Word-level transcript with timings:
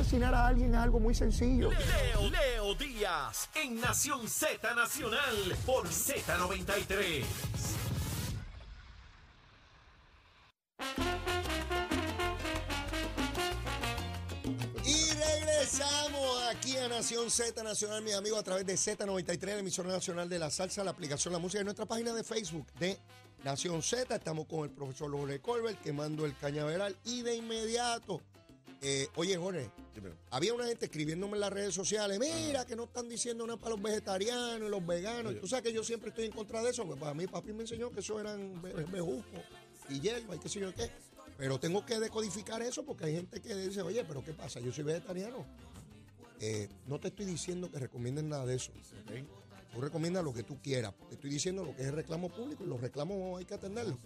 asesinar 0.00 0.34
a 0.34 0.46
alguien 0.46 0.74
es 0.74 0.80
algo 0.80 0.98
muy 0.98 1.14
sencillo. 1.14 1.70
Leo, 1.70 2.30
Leo 2.30 2.74
Díaz 2.74 3.50
en 3.54 3.80
Nación 3.80 4.26
Z 4.28 4.74
Nacional 4.74 5.56
por 5.66 5.86
Z93. 5.86 7.24
Y 14.84 15.10
regresamos 15.12 16.42
aquí 16.48 16.78
a 16.78 16.88
Nación 16.88 17.30
Z 17.30 17.62
Nacional, 17.62 18.02
mis 18.02 18.14
amigos, 18.14 18.40
a 18.40 18.42
través 18.42 18.64
de 18.64 18.74
Z93, 18.74 19.44
la 19.44 19.58
emisora 19.58 19.90
nacional 19.90 20.28
de 20.28 20.38
la 20.38 20.50
salsa, 20.50 20.82
la 20.82 20.92
aplicación 20.92 21.32
La 21.32 21.38
Música, 21.38 21.60
en 21.60 21.66
nuestra 21.66 21.84
página 21.84 22.14
de 22.14 22.24
Facebook 22.24 22.66
de 22.78 22.98
Nación 23.44 23.82
Z. 23.82 24.14
Estamos 24.14 24.46
con 24.46 24.64
el 24.64 24.70
profesor 24.70 25.10
Jorge 25.10 25.40
Colbert 25.40 25.80
quemando 25.82 26.24
el 26.24 26.36
cañaveral 26.38 26.96
y 27.04 27.20
de 27.20 27.36
inmediato. 27.36 28.22
Eh, 28.82 29.08
oye, 29.16 29.36
Jorge, 29.36 29.70
había 30.30 30.54
una 30.54 30.66
gente 30.66 30.86
escribiéndome 30.86 31.34
en 31.34 31.40
las 31.40 31.52
redes 31.52 31.74
sociales, 31.74 32.18
mira 32.18 32.64
que 32.64 32.76
no 32.76 32.84
están 32.84 33.08
diciendo 33.08 33.46
nada 33.46 33.58
para 33.58 33.74
los 33.74 33.82
vegetarianos 33.82 34.68
y 34.68 34.70
los 34.70 34.86
veganos. 34.86 35.38
Tú 35.40 35.46
sabes 35.46 35.64
que 35.64 35.72
yo 35.72 35.84
siempre 35.84 36.10
estoy 36.10 36.26
en 36.26 36.32
contra 36.32 36.62
de 36.62 36.70
eso, 36.70 36.84
porque 36.86 37.00
para 37.00 37.14
mí 37.14 37.26
papi 37.26 37.52
me 37.52 37.62
enseñó 37.62 37.90
que 37.90 38.00
eso 38.00 38.18
eran 38.20 38.60
be- 38.62 38.72
bejucos 38.72 39.24
y 39.88 40.00
hierba 40.00 40.36
y 40.36 40.38
qué 40.38 40.48
sé 40.48 40.60
yo 40.60 40.74
qué. 40.74 40.90
Pero 41.36 41.58
tengo 41.58 41.84
que 41.86 41.98
decodificar 41.98 42.60
eso 42.62 42.84
porque 42.84 43.06
hay 43.06 43.16
gente 43.16 43.40
que 43.40 43.54
dice, 43.54 43.82
oye, 43.82 44.04
pero 44.04 44.22
¿qué 44.24 44.32
pasa? 44.32 44.60
Yo 44.60 44.72
soy 44.72 44.84
vegetariano. 44.84 45.44
Eh, 46.40 46.68
no 46.86 46.98
te 46.98 47.08
estoy 47.08 47.26
diciendo 47.26 47.70
que 47.70 47.78
recomiendes 47.78 48.24
nada 48.24 48.46
de 48.46 48.56
eso. 48.56 48.72
Tú 49.74 49.80
recomiendas 49.80 50.24
lo 50.24 50.32
que 50.34 50.42
tú 50.42 50.60
quieras. 50.60 50.94
Te 51.08 51.14
estoy 51.14 51.30
diciendo 51.30 51.64
lo 51.64 51.74
que 51.76 51.82
es 51.82 51.88
el 51.88 51.94
reclamo 51.94 52.28
público 52.28 52.64
y 52.64 52.66
los 52.66 52.80
reclamos 52.80 53.38
hay 53.38 53.44
que 53.44 53.54
atenderlos. 53.54 53.96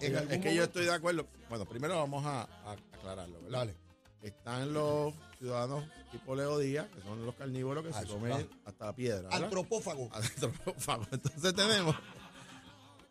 En 0.00 0.16
es 0.16 0.40
que 0.40 0.54
yo 0.54 0.64
estoy 0.64 0.84
de 0.84 0.92
acuerdo. 0.92 1.26
Bueno, 1.48 1.64
primero 1.66 1.94
vamos 1.96 2.24
a, 2.26 2.42
a 2.42 2.72
aclararlo, 2.92 3.40
¿verdad? 3.42 3.58
Dale. 3.60 3.74
Están 4.24 4.72
los 4.72 5.12
ciudadanos 5.38 5.84
tipo 6.10 6.34
Leo 6.34 6.58
Díaz, 6.58 6.88
que 6.94 7.02
son 7.02 7.24
los 7.26 7.34
carnívoros 7.34 7.84
que 7.84 7.90
Ah, 7.94 8.00
se 8.00 8.06
comen 8.06 8.30
claro. 8.32 8.48
hasta 8.64 8.86
la 8.86 8.96
piedra. 8.96 9.22
¿verdad? 9.28 9.44
Antropófago. 9.44 10.08
Antropófago. 10.12 11.06
Entonces 11.12 11.54
tenemos. 11.54 11.94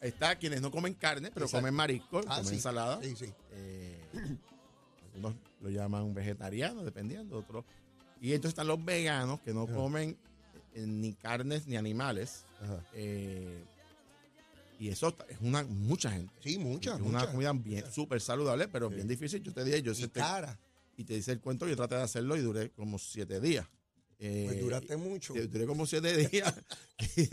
Está 0.02 0.36
quienes 0.38 0.62
no 0.62 0.72
comen 0.72 0.96
carne, 0.96 1.30
pero 1.32 1.46
Exacto. 1.46 1.62
comen 1.62 1.74
mariscos, 1.76 2.26
Ah, 2.28 2.38
comen 2.38 2.46
sí. 2.50 2.56
ensalada. 2.56 3.00
Sí, 3.02 3.16
sí. 3.16 3.32
Eh, 3.52 4.02
algunos 5.06 5.36
lo 5.62 5.70
llaman 5.70 6.14
vegetarianos, 6.14 6.84
dependiendo, 6.84 7.38
otros. 7.38 7.64
Y 8.20 8.32
entonces 8.34 8.50
están 8.50 8.68
los 8.68 8.84
veganos 8.84 9.40
que 9.42 9.54
no 9.54 9.64
Ajá. 9.64 9.74
comen 9.76 10.18
eh, 10.74 10.86
ni 10.88 11.14
carnes 11.14 11.68
ni 11.68 11.78
animales. 11.78 12.44
Ajá. 12.62 12.84
Eh, 12.94 13.64
y 14.80 14.90
eso 14.90 15.16
es 15.30 15.38
una 15.40 15.64
mucha 15.64 16.12
gente. 16.12 16.34
Sí, 16.42 16.58
muchas. 16.58 17.00
Es 17.00 17.06
una 17.06 17.28
comida 17.28 17.54
bien 17.54 17.90
súper 17.92 18.20
saludable, 18.20 18.68
pero 18.68 18.90
Sí. 18.90 18.96
bien 18.96 19.08
difícil. 19.08 19.42
Yo 19.44 19.54
te 19.54 19.64
dije, 19.64 19.82
yo 19.84 19.92
Y 19.92 19.96
sé 19.96 20.10
cara. 20.10 20.58
Y 20.98 21.04
te 21.06 21.14
dice 21.16 21.32
el 21.32 21.40
cuento, 21.40 21.68
yo 21.68 21.76
traté 21.76 21.96
de 21.96 22.02
hacerlo 22.02 22.36
y 22.38 22.42
duré 22.42 22.72
como 22.72 23.00
siete 23.00 23.40
días. 23.40 23.68
Eh, 24.20 24.46
Pues 24.48 24.62
duraste 24.62 24.96
mucho. 24.96 25.34
Duré 25.34 25.66
como 25.66 25.86
siete 25.86 26.16
días. 26.28 26.54
y, 27.18 27.26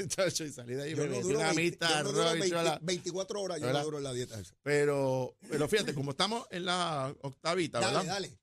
salí 0.50 0.75
de 0.75 0.83
ahí, 0.83 0.91
Yo 0.91 1.05
me 1.05 1.08
no 1.08 1.11
metí 1.16 1.22
duro, 1.22 1.39
una 1.39 1.53
20 1.53 1.62
mitad, 1.62 1.98
yo 1.98 2.03
no 2.03 2.12
duro 2.12 2.22
arroz 2.22 2.36
y 2.36 2.41
20 2.41 2.56
chola. 2.56 2.78
24 2.83 3.41
horas, 3.41 3.61
yo 3.61 3.84
duro 3.84 3.98
en 3.98 4.05
la 4.05 4.12
dieta. 4.12 4.42
Pero, 4.62 5.36
pero 5.48 5.69
fíjate, 5.69 5.94
como 5.94 6.11
estamos 6.12 6.47
en 6.50 6.64
la 6.64 7.14
octavita, 7.20 7.81
Dale, 7.81 7.97
¿verdad? 7.98 8.12
dale. 8.12 8.38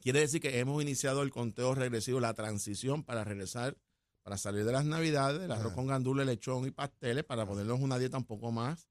Quiere 0.00 0.20
decir 0.20 0.40
que 0.40 0.58
hemos 0.58 0.82
iniciado 0.82 1.22
el 1.22 1.30
conteo 1.30 1.74
regresivo, 1.74 2.20
la 2.20 2.34
transición 2.34 3.04
para 3.04 3.24
regresar, 3.24 3.78
para 4.22 4.36
salir 4.36 4.64
de 4.64 4.72
las 4.72 4.84
navidades, 4.84 5.42
el 5.42 5.52
arroz 5.52 5.66
Ajá. 5.66 5.74
con 5.74 5.86
gandules, 5.86 6.26
lechón 6.26 6.66
y 6.66 6.72
pasteles, 6.72 7.24
para 7.24 7.46
ponernos 7.46 7.80
una 7.80 7.98
dieta 7.98 8.18
un 8.18 8.24
poco 8.24 8.50
más 8.50 8.88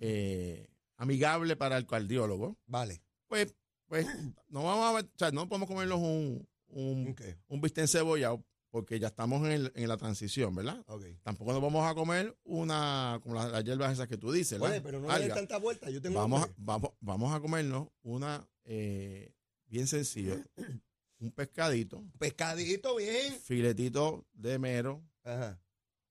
eh, 0.00 0.68
amigable 0.96 1.56
para 1.56 1.76
el 1.78 1.86
cardiólogo. 1.86 2.58
Vale. 2.66 3.02
Pues, 3.26 3.54
pues, 3.90 4.06
no 4.48 4.62
vamos 4.64 4.86
a 4.86 4.92
ver, 4.94 5.04
o 5.04 5.18
sea, 5.18 5.30
no 5.32 5.48
podemos 5.48 5.68
comernos 5.68 5.98
un, 5.98 6.48
un, 6.68 7.08
Ok. 7.10 7.22
un 7.48 7.60
bistec 7.60 7.86
cebollado, 7.88 8.42
porque 8.70 9.00
ya 9.00 9.08
estamos 9.08 9.40
en, 9.46 9.50
el- 9.52 9.72
en 9.74 9.88
la 9.88 9.96
transición, 9.96 10.54
¿verdad? 10.54 10.82
Ok. 10.86 11.04
Tampoco 11.24 11.52
nos 11.52 11.60
vamos 11.60 11.84
a 11.90 11.94
comer 11.94 12.38
una, 12.44 13.18
como 13.22 13.34
las, 13.34 13.50
las 13.50 13.64
hierbas 13.64 13.92
esas 13.92 14.06
que 14.06 14.16
tú 14.16 14.30
dices, 14.30 14.60
¿verdad? 14.60 14.76
Oye, 14.76 14.80
pero 14.80 15.00
no 15.00 15.08
le 15.18 15.24
des 15.24 15.34
tanta 15.34 15.58
vuelta. 15.58 15.90
Yo 15.90 16.00
tengo 16.00 16.20
vamos, 16.20 16.44
a- 16.44 16.54
vamos, 16.56 16.92
vamos 17.00 17.34
a 17.34 17.40
comernos 17.40 17.88
una 18.02 18.48
eh, 18.64 19.34
bien 19.66 19.88
sencilla, 19.88 20.36
un 21.18 21.32
pescadito, 21.32 22.04
Pescadito 22.18 22.94
bien. 22.96 23.34
filetito 23.40 24.24
de 24.32 24.58
mero 24.60 25.02
Ajá. 25.24 25.60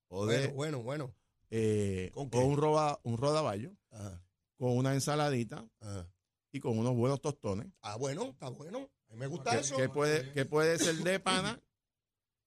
o 0.09 0.25
de 0.25 0.47
Bueno, 0.49 0.53
bueno, 0.53 0.83
bueno. 0.83 1.15
eh, 1.49 2.11
¿Con 2.13 2.27
o 2.27 2.29
qué? 2.29 2.37
un, 2.39 2.57
roba, 2.57 2.99
un 3.03 3.17
rodaballo 3.17 3.71
Ajá. 3.91 4.21
con 4.57 4.75
una 4.77 4.93
ensaladita 4.93 5.65
Ajá. 5.79 6.11
Y 6.51 6.59
con 6.59 6.77
unos 6.77 6.95
buenos 6.95 7.21
tostones. 7.21 7.67
Ah, 7.81 7.95
bueno, 7.97 8.25
está 8.25 8.49
bueno. 8.49 8.89
A 9.09 9.13
mí 9.13 9.19
me 9.19 9.27
gusta 9.27 9.57
eso. 9.59 9.75
que 9.77 9.89
puede, 9.89 10.31
que 10.33 10.45
puede 10.45 10.77
ser 10.79 10.95
de 10.97 11.19
pana 11.19 11.61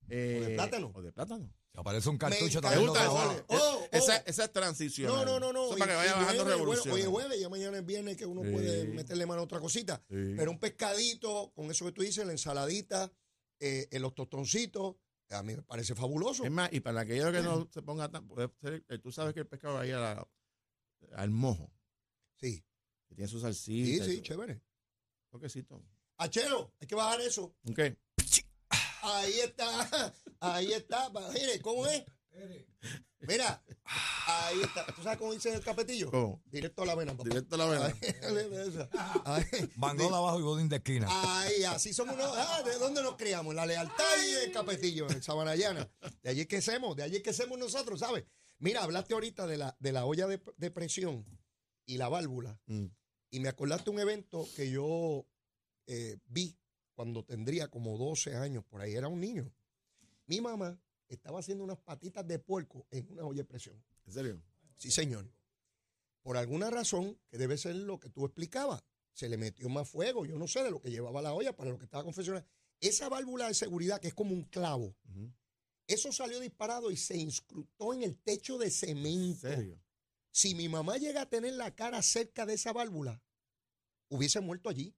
eh, 0.08 0.52
plátano. 0.56 0.90
O 0.94 1.02
de 1.02 1.12
plátano. 1.12 1.52
Se 1.72 1.80
aparece 1.80 2.08
un 2.10 2.16
Me 2.16 2.18
cartucho 2.18 2.58
encanta. 2.58 2.68
¿Te 2.68 2.74
también. 2.74 2.88
gusta 2.90 3.04
no 3.04 3.14
vale. 3.14 3.40
va. 3.40 3.44
Oh, 3.48 3.78
oh. 3.80 3.88
Esa, 3.92 4.16
esa 4.18 4.44
es 4.44 4.52
transición. 4.52 5.08
No, 5.10 5.24
no, 5.24 5.40
no, 5.40 5.52
no. 5.52 5.64
Eso 5.66 5.76
Y- 5.76 5.78
para 5.78 5.92
que 5.92 5.96
vaya 5.96 6.14
bajando 6.16 6.44
revolución. 6.44 6.94
Hoy 6.94 7.00
es 7.00 7.06
jueves, 7.06 7.40
ya 7.40 7.48
mañana 7.48 7.78
es 7.78 7.86
viernes 7.86 8.16
que 8.16 8.26
uno 8.26 8.42
Sí. 8.42 8.50
puede 8.50 8.84
meterle 8.88 9.24
mano 9.26 9.40
a 9.40 9.44
otra 9.44 9.58
cosita. 9.60 10.02
Sí. 10.08 10.34
Pero 10.36 10.50
un 10.50 10.58
pescadito, 10.58 11.52
con 11.54 11.70
eso 11.70 11.84
que 11.86 11.92
tú 11.92 12.02
dices, 12.02 12.26
la 12.26 12.32
ensaladita, 12.32 13.10
eh, 13.58 13.88
los 14.00 14.14
tostoncitos, 14.14 14.96
a 15.30 15.42
mí 15.42 15.56
me 15.56 15.62
parece 15.62 15.94
fabuloso. 15.94 16.44
Es 16.44 16.50
más, 16.50 16.70
y 16.72 16.80
para 16.80 17.00
aquellos 17.00 17.32
que 17.32 17.40
no 17.40 17.66
se 17.72 17.80
ponga 17.80 18.10
tan. 18.10 18.28
eh, 18.64 18.98
tú 18.98 19.10
sabes 19.10 19.32
que 19.32 19.40
el 19.40 19.46
pescado 19.46 19.74
va 19.76 19.80
a 19.82 19.86
ir 19.86 19.94
al 21.14 21.30
mojo, 21.30 21.72
Sí, 22.38 22.62
que 23.12 23.17
tiene 23.17 23.28
su 23.28 23.37
sí, 23.39 23.43
salsita. 23.43 24.05
sí, 24.05 24.17
su 24.17 24.23
chévere. 24.23 24.61
toquecito. 25.31 25.83
Achero, 26.17 26.73
hay 26.81 26.87
que 26.87 26.95
bajar 26.95 27.21
eso. 27.21 27.55
Ok. 27.69 27.81
Ahí 29.03 29.41
está, 29.41 30.12
ahí 30.41 30.73
está. 30.73 31.11
Mire, 31.34 31.61
¿cómo 31.61 31.87
es? 31.87 32.05
Mira, 33.21 33.62
ahí 34.27 34.61
está. 34.62 34.87
¿Tú 34.87 35.03
sabes 35.03 35.19
cómo 35.19 35.33
dice 35.33 35.53
el 35.53 35.61
capetillo? 35.62 36.11
¿Cómo? 36.11 36.43
Directo 36.47 36.83
a 36.83 36.87
la 36.87 36.95
vena, 36.95 37.12
papá. 37.12 37.28
Directo 37.28 37.56
a 37.56 37.59
la 37.59 37.67
vena. 37.67 38.89
Ahí, 39.25 39.44
Mangó 39.77 40.09
de 40.09 40.17
abajo 40.17 40.39
y 40.41 40.43
bodín 40.43 40.69
de 40.69 40.77
esquina. 40.77 41.09
Ahí, 41.11 41.65
así 41.65 41.93
somos 41.93 42.15
unos. 42.15 42.33
Ah, 42.37 42.62
¿De 42.65 42.79
dónde 42.79 43.03
nos 43.03 43.17
criamos? 43.17 43.55
La 43.55 43.67
lealtad 43.67 44.25
y 44.27 44.44
el 44.47 44.53
capetillo, 44.53 45.09
en 45.11 45.23
Sabanayana. 45.23 45.89
De 46.23 46.31
allí 46.31 46.41
es 46.43 46.47
que 46.47 46.59
hacemos, 46.59 46.97
de 46.97 47.03
allí 47.03 47.17
es 47.17 47.23
que 47.23 47.31
hacemos 47.31 47.59
nosotros, 47.59 48.00
¿sabes? 48.00 48.25
Mira, 48.59 48.83
hablaste 48.84 49.15
ahorita 49.15 49.47
de 49.49 49.59
la, 49.59 49.77
de 49.81 49.93
la 49.93 50.05
olla 50.05 50.27
de, 50.29 50.41
de 50.56 50.71
presión 50.71 51.27
y 51.87 51.99
la 51.99 52.09
válvula. 52.09 52.61
Mm. 52.67 52.87
Y 53.32 53.41
me 53.41 53.48
acordaste 53.48 53.88
un 53.88 53.98
evento 53.98 54.47
que 54.54 54.70
yo 54.70 55.26
eh, 55.87 56.19
vi 56.26 56.54
cuando 56.94 57.25
tendría 57.25 57.69
como 57.69 57.97
12 57.97 58.37
años, 58.37 58.62
por 58.65 58.82
ahí 58.82 58.94
era 58.94 59.09
un 59.09 59.20
niño. 59.20 59.50
Mi 60.26 60.43
mamá 60.43 60.78
estaba 61.09 61.41
haciendo 61.41 61.65
unas 61.65 61.78
patitas 61.78 62.26
de 62.28 62.38
puerco 62.38 62.87
en 62.91 63.10
una 63.10 63.25
olla 63.25 63.38
de 63.38 63.44
presión. 63.47 63.82
¿En 64.04 64.12
serio? 64.12 64.43
Sí, 64.76 64.91
señor. 64.91 65.32
Por 66.22 66.37
alguna 66.37 66.69
razón, 66.69 67.19
que 67.31 67.38
debe 67.38 67.56
ser 67.56 67.75
lo 67.75 67.98
que 67.98 68.10
tú 68.10 68.26
explicabas, 68.26 68.84
se 69.15 69.31
le 69.31 69.38
metió 69.38 69.69
más 69.70 69.88
fuego, 69.88 70.26
yo 70.26 70.38
no 70.38 70.47
sé 70.47 70.62
de 70.62 70.70
lo 70.70 70.82
que 70.82 70.91
llevaba 70.91 71.22
la 71.22 71.32
olla 71.32 71.56
para 71.56 71.70
lo 71.70 71.78
que 71.78 71.84
estaba 71.84 72.04
confeccionando. 72.04 72.47
Esa 72.81 73.09
válvula 73.09 73.49
de 73.49 73.54
seguridad, 73.54 73.99
que 73.99 74.09
es 74.09 74.14
como 74.14 74.34
un 74.34 74.44
clavo, 74.44 74.94
eso 75.87 76.12
salió 76.12 76.38
disparado 76.38 76.91
y 76.91 76.99
se 76.99 77.16
inscrutó 77.16 77.94
en 77.94 78.03
el 78.03 78.19
techo 78.19 78.59
de 78.59 78.66
¿En 78.66 78.70
cemento. 78.72 79.41
serio? 79.49 79.81
Si 80.32 80.54
mi 80.54 80.69
mamá 80.69 80.97
llega 80.97 81.22
a 81.22 81.28
tener 81.28 81.54
la 81.54 81.75
cara 81.75 82.03
cerca 82.03 82.44
de 82.47 82.54
esa 82.54 82.72
válvula, 82.72 83.22
hubiese 84.09 84.41
muerto 84.41 84.69
allí. 84.69 84.94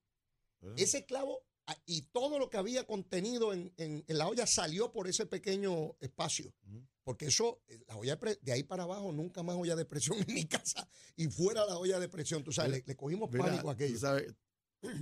¿Verdad? 0.61 0.78
Ese 0.81 1.05
clavo 1.05 1.45
ah, 1.67 1.77
y 1.87 2.03
todo 2.03 2.39
lo 2.39 2.49
que 2.49 2.56
había 2.56 2.87
contenido 2.87 3.53
en, 3.53 3.72
en- 3.77 4.05
en 4.06 4.19
la 4.19 4.28
olla 4.28 4.47
salió 4.47 4.93
por 4.93 5.09
ese 5.09 5.27
pequeño 5.27 5.97
espacio. 6.00 6.55
Porque 7.03 7.27
eso, 7.27 7.61
eh, 7.69 7.81
la 7.87 7.97
olla 7.97 8.17
de, 8.17 8.39
de 8.41 8.53
ahí 8.53 8.62
para 8.62 8.84
abajo, 8.84 9.12
nunca 9.12 9.43
más 9.43 9.56
olla 9.56 9.77
de 9.77 9.84
presión 9.84 10.17
en 10.27 10.33
mi 10.34 10.47
casa 10.47 10.89
y 11.17 11.27
fuera 11.28 11.66
la 11.66 11.77
olla 11.77 11.99
de 11.99 12.09
presión. 12.09 12.43
Tú 12.43 12.51
sabes, 12.53 12.71
Mira, 12.72 12.84
le, 12.87 12.93
le 12.93 12.97
cogimos 12.97 13.31
Mira, 13.31 13.45
pánico 13.45 13.69
a 13.69 13.72
aquello. 13.75 13.99
sabes, 13.99 14.34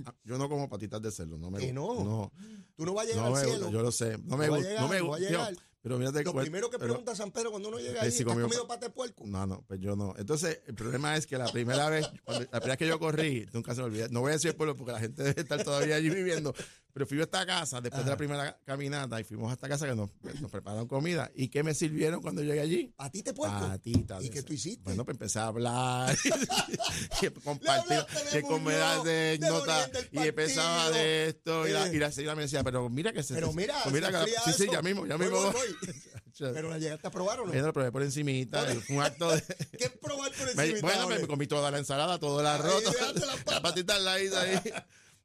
ah, 0.05 0.15
yo 0.23 0.37
no 0.37 0.49
como 0.49 0.67
patitas 0.67 1.01
de 1.01 1.11
cerdo. 1.11 1.37
No 1.37 1.49
me 1.49 1.59
Que 1.59 1.71
gusta. 1.71 2.03
no. 2.03 2.31
Tú 2.75 2.85
no 2.85 2.93
vas 2.93 3.05
a 3.05 3.09
llegar 3.09 3.29
no 3.29 3.35
al 3.35 3.41
me 3.41 3.47
cielo. 3.49 3.65
gusta, 3.67 3.71
yo 3.71 3.81
lo 3.83 3.91
sé. 3.91 4.17
No 4.17 4.35
me 4.35 4.47
No 4.47 4.55
gusta. 4.55 4.73
no 4.81 4.87
no 4.99 5.09
va 5.09 5.47
a. 5.47 5.51
Pero 5.83 5.97
mírate 5.99 6.23
Lo 6.23 6.33
primero 6.33 6.69
que 6.69 6.79
pero- 6.79 6.93
pregunta 6.93 7.13
San 7.13 7.29
Pedro 7.31 7.51
cuando 7.51 7.67
uno 7.67 7.77
llega 7.77 8.01
¿has 8.01 8.23
comió 8.23 8.45
comido 8.45 8.65
pate 8.65 8.85
de 8.85 8.91
puerco? 8.91 9.25
No, 9.27 9.45
no, 9.45 9.65
pues 9.67 9.81
yo 9.81 9.97
no. 9.97 10.13
Entonces, 10.17 10.61
el 10.65 10.75
problema 10.75 11.17
es 11.17 11.27
que 11.27 11.37
la 11.37 11.51
primera 11.51 11.89
vez, 11.89 12.07
cuando- 12.23 12.43
la 12.45 12.47
primera 12.61 12.67
vez 12.69 12.77
que 12.77 12.87
yo 12.87 12.99
corrí, 12.99 13.45
nunca 13.51 13.75
se 13.75 13.81
me 13.81 13.87
olvida. 13.87 14.07
No 14.09 14.21
voy 14.21 14.29
a 14.29 14.33
decir 14.35 14.51
el 14.51 14.55
pueblo 14.55 14.77
porque 14.77 14.93
la 14.93 15.01
gente 15.01 15.21
debe 15.23 15.41
estar 15.41 15.61
todavía 15.61 15.97
allí 15.97 16.09
viviendo. 16.09 16.55
Pero 16.93 17.07
fui 17.07 17.19
a 17.19 17.23
esta 17.23 17.43
casa 17.43 17.81
después 17.81 18.05
de 18.05 18.11
la 18.11 18.17
primera 18.17 18.55
caminata 18.65 19.19
y 19.19 19.23
fuimos 19.23 19.49
a 19.49 19.53
esta 19.53 19.67
casa 19.67 19.87
que 19.87 19.95
nos, 19.95 20.11
nos 20.39 20.51
prepararon 20.51 20.87
comida. 20.87 21.31
¿Y 21.33 21.47
qué 21.47 21.63
me 21.63 21.73
sirvieron 21.73 22.21
cuando 22.21 22.43
llegué 22.43 22.59
allí? 22.59 22.93
¿Patita 22.95 23.33
puerco? 23.33 23.67
Patitas. 23.67 24.23
¿Y 24.23 24.29
qué 24.29 24.43
tú 24.43 24.53
hiciste? 24.53 24.83
Bueno, 24.83 25.03
pues 25.03 25.15
empecé 25.15 25.39
a 25.39 25.47
hablar, 25.47 26.15
y 27.21 27.29
compartir, 27.41 28.05
que 28.31 28.41
comer 28.43 29.01
de 29.03 29.39
del 29.39 30.09
y 30.11 30.19
empezaba 30.19 30.91
de 30.91 31.29
esto. 31.29 31.67
Y 31.67 31.71
la, 31.71 31.87
y 31.91 31.97
la 31.97 32.11
señora 32.11 32.35
me 32.35 32.43
decía, 32.43 32.63
pero 32.63 32.87
mira 32.89 33.11
que 33.11 33.23
se. 33.23 33.33
Pero 33.33 33.51
mira, 33.53 33.75
pues 33.83 33.93
mira 33.93 34.11
que- 34.11 34.31
sí, 34.45 34.53
sí, 34.55 34.67
ya 34.71 34.81
mismo, 34.83 35.07
ya 35.07 35.15
Voy, 35.15 35.25
mismo. 35.25 35.41
voy, 35.41 35.51
voy. 35.51 35.95
Pero 36.35 36.69
la 36.69 36.79
llegaste 36.79 37.05
a 37.05 37.11
probar 37.11 37.41
o 37.41 37.45
no? 37.45 37.53
Yo 37.53 37.61
lo 37.61 37.71
probé 37.71 37.91
por 37.91 38.01
encimita, 38.01 38.65
un 38.89 39.01
acto 39.01 39.29
de... 39.29 39.43
¿Qué 39.77 39.87
probar 39.89 40.31
por 40.31 40.49
encima? 40.49 40.79
bueno, 40.81 41.07
me 41.07 41.27
comí 41.27 41.45
toda 41.45 41.69
la 41.69 41.77
ensalada, 41.77 42.17
todo 42.19 42.39
el 42.39 42.47
arroz, 42.47 42.83
la 42.83 43.53
la, 43.53 43.61
patita 43.61 43.95
al 43.95 44.03
lado 44.05 44.39
ahí. 44.39 44.59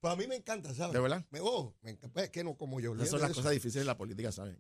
Pues 0.00 0.12
a 0.12 0.16
mí 0.16 0.26
me 0.26 0.36
encanta, 0.36 0.72
¿sabes? 0.74 0.94
¿De 0.94 1.00
verdad? 1.00 1.26
Me, 1.30 1.40
oh, 1.42 1.74
me 1.82 1.90
encanta. 1.90 2.12
Pues 2.12 2.24
es 2.26 2.30
que 2.30 2.44
no 2.44 2.56
como 2.56 2.80
yo. 2.80 2.94
Esas 2.94 3.10
son 3.10 3.20
las 3.20 3.32
cosas 3.32 3.52
difíciles 3.52 3.82
de 3.82 3.86
la 3.86 3.96
política, 3.96 4.30
¿sabes? 4.32 4.56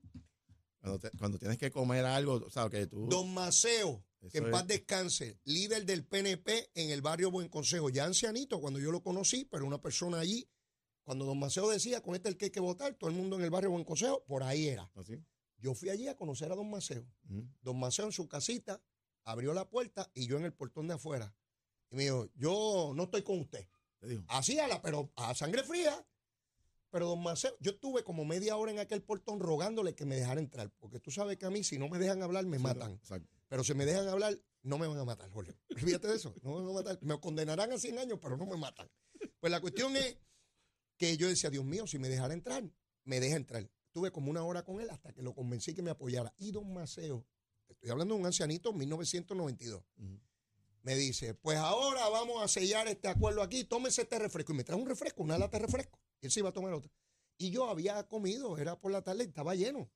Cuando, 0.80 0.98
te- 0.98 1.10
cuando 1.18 1.38
tienes 1.38 1.58
que 1.58 1.70
comer 1.70 2.04
algo, 2.04 2.48
sea, 2.50 2.68
que 2.70 2.86
tú... 2.86 3.06
Don 3.08 3.32
Maceo, 3.34 4.04
que 4.20 4.28
Eso 4.38 4.46
en 4.46 4.50
paz 4.52 4.62
es. 4.62 4.68
descanse, 4.68 5.38
líder 5.44 5.84
del 5.86 6.04
PNP 6.06 6.70
en 6.74 6.90
el 6.90 7.02
barrio 7.02 7.30
Buen 7.30 7.48
Consejo, 7.48 7.90
ya 7.90 8.04
ancianito 8.04 8.60
cuando 8.60 8.78
yo 8.78 8.90
lo 8.92 9.02
conocí, 9.02 9.44
pero 9.44 9.66
una 9.66 9.80
persona 9.80 10.18
allí, 10.20 10.48
cuando 11.02 11.24
don 11.24 11.38
Maceo 11.38 11.68
decía, 11.68 12.00
con 12.00 12.14
este 12.14 12.28
es 12.28 12.32
el 12.34 12.38
que 12.38 12.44
hay 12.46 12.50
que 12.52 12.60
votar, 12.60 12.94
todo 12.94 13.10
el 13.10 13.16
mundo 13.16 13.36
en 13.36 13.42
el 13.42 13.50
barrio 13.50 13.70
Buen 13.70 13.84
Consejo, 13.84 14.24
por 14.26 14.42
ahí 14.44 14.68
era. 14.68 14.90
¿Así? 14.94 15.16
Yo 15.58 15.74
fui 15.74 15.88
allí 15.90 16.06
a 16.06 16.16
conocer 16.16 16.50
a 16.52 16.54
don 16.54 16.70
Maceo. 16.70 17.04
Don 17.60 17.78
Maceo 17.78 18.06
en 18.06 18.12
su 18.12 18.28
casita 18.28 18.80
abrió 19.24 19.52
la 19.54 19.68
puerta 19.68 20.10
y 20.14 20.26
yo 20.28 20.36
en 20.36 20.44
el 20.44 20.52
portón 20.52 20.86
de 20.88 20.94
afuera. 20.94 21.34
Y 21.90 21.96
me 21.96 22.04
dijo, 22.04 22.28
yo 22.36 22.92
no 22.94 23.04
estoy 23.04 23.22
con 23.22 23.40
usted. 23.40 23.66
Así 24.28 24.58
a 24.58 24.68
la, 24.68 24.80
pero 24.82 25.12
a 25.16 25.34
sangre 25.34 25.62
fría. 25.62 26.04
Pero 26.90 27.06
don 27.06 27.22
Maceo, 27.22 27.54
yo 27.60 27.72
estuve 27.72 28.02
como 28.02 28.24
media 28.24 28.56
hora 28.56 28.72
en 28.72 28.78
aquel 28.78 29.02
portón 29.02 29.40
rogándole 29.40 29.94
que 29.94 30.06
me 30.06 30.16
dejara 30.16 30.40
entrar. 30.40 30.70
Porque 30.78 31.00
tú 31.00 31.10
sabes 31.10 31.36
que 31.36 31.44
a 31.44 31.50
mí, 31.50 31.62
si 31.62 31.78
no 31.78 31.88
me 31.88 31.98
dejan 31.98 32.22
hablar, 32.22 32.46
me 32.46 32.58
matan. 32.58 32.92
Exacto. 32.92 33.28
Pero 33.48 33.62
si 33.62 33.74
me 33.74 33.84
dejan 33.84 34.08
hablar, 34.08 34.38
no 34.62 34.78
me 34.78 34.86
van 34.86 34.98
a 34.98 35.04
matar, 35.04 35.30
Jorge. 35.30 35.54
Fíjate 35.76 36.08
de 36.08 36.16
eso, 36.16 36.34
no 36.42 36.50
me 36.50 36.56
van 36.62 36.68
a 36.68 36.72
matar. 36.72 36.98
Me 37.02 37.20
condenarán 37.20 37.72
a 37.72 37.78
100 37.78 37.98
años, 37.98 38.18
pero 38.22 38.36
no 38.36 38.46
me 38.46 38.56
matan. 38.56 38.88
Pues 39.38 39.50
la 39.50 39.60
cuestión 39.60 39.96
es 39.96 40.16
que 40.96 41.16
yo 41.16 41.28
decía, 41.28 41.50
Dios 41.50 41.64
mío, 41.64 41.86
si 41.86 41.98
me 41.98 42.08
dejara 42.08 42.32
entrar, 42.32 42.64
me 43.04 43.20
deja 43.20 43.36
entrar. 43.36 43.68
Tuve 43.92 44.10
como 44.10 44.30
una 44.30 44.42
hora 44.42 44.64
con 44.64 44.80
él 44.80 44.88
hasta 44.90 45.12
que 45.12 45.22
lo 45.22 45.34
convencí 45.34 45.74
que 45.74 45.82
me 45.82 45.90
apoyara. 45.90 46.32
Y 46.38 46.52
don 46.52 46.72
Maceo, 46.72 47.26
estoy 47.68 47.90
hablando 47.90 48.14
de 48.14 48.20
un 48.20 48.26
ancianito, 48.26 48.72
1992, 48.72 49.82
Ujú. 49.96 50.20
Me 50.88 50.96
dice, 50.96 51.34
pues 51.34 51.58
ahora 51.58 52.08
vamos 52.08 52.42
a 52.42 52.48
sellar 52.48 52.88
este 52.88 53.08
acuerdo 53.08 53.42
aquí, 53.42 53.62
tómese 53.62 54.00
este 54.00 54.18
refresco. 54.18 54.54
Y 54.54 54.56
me 54.56 54.64
trae 54.64 54.78
un 54.78 54.88
refresco, 54.88 55.22
una 55.22 55.36
lata 55.36 55.58
de 55.58 55.66
refresco. 55.66 56.00
Y 56.18 56.24
él 56.24 56.32
se 56.32 56.40
iba 56.40 56.48
a 56.48 56.52
tomar 56.54 56.72
otra. 56.72 56.90
Y 57.36 57.50
yo 57.50 57.68
había 57.68 58.02
comido, 58.08 58.56
era 58.56 58.80
por 58.80 58.90
la 58.90 59.02
tarde, 59.02 59.24
estaba 59.24 59.54
lleno. 59.54 59.90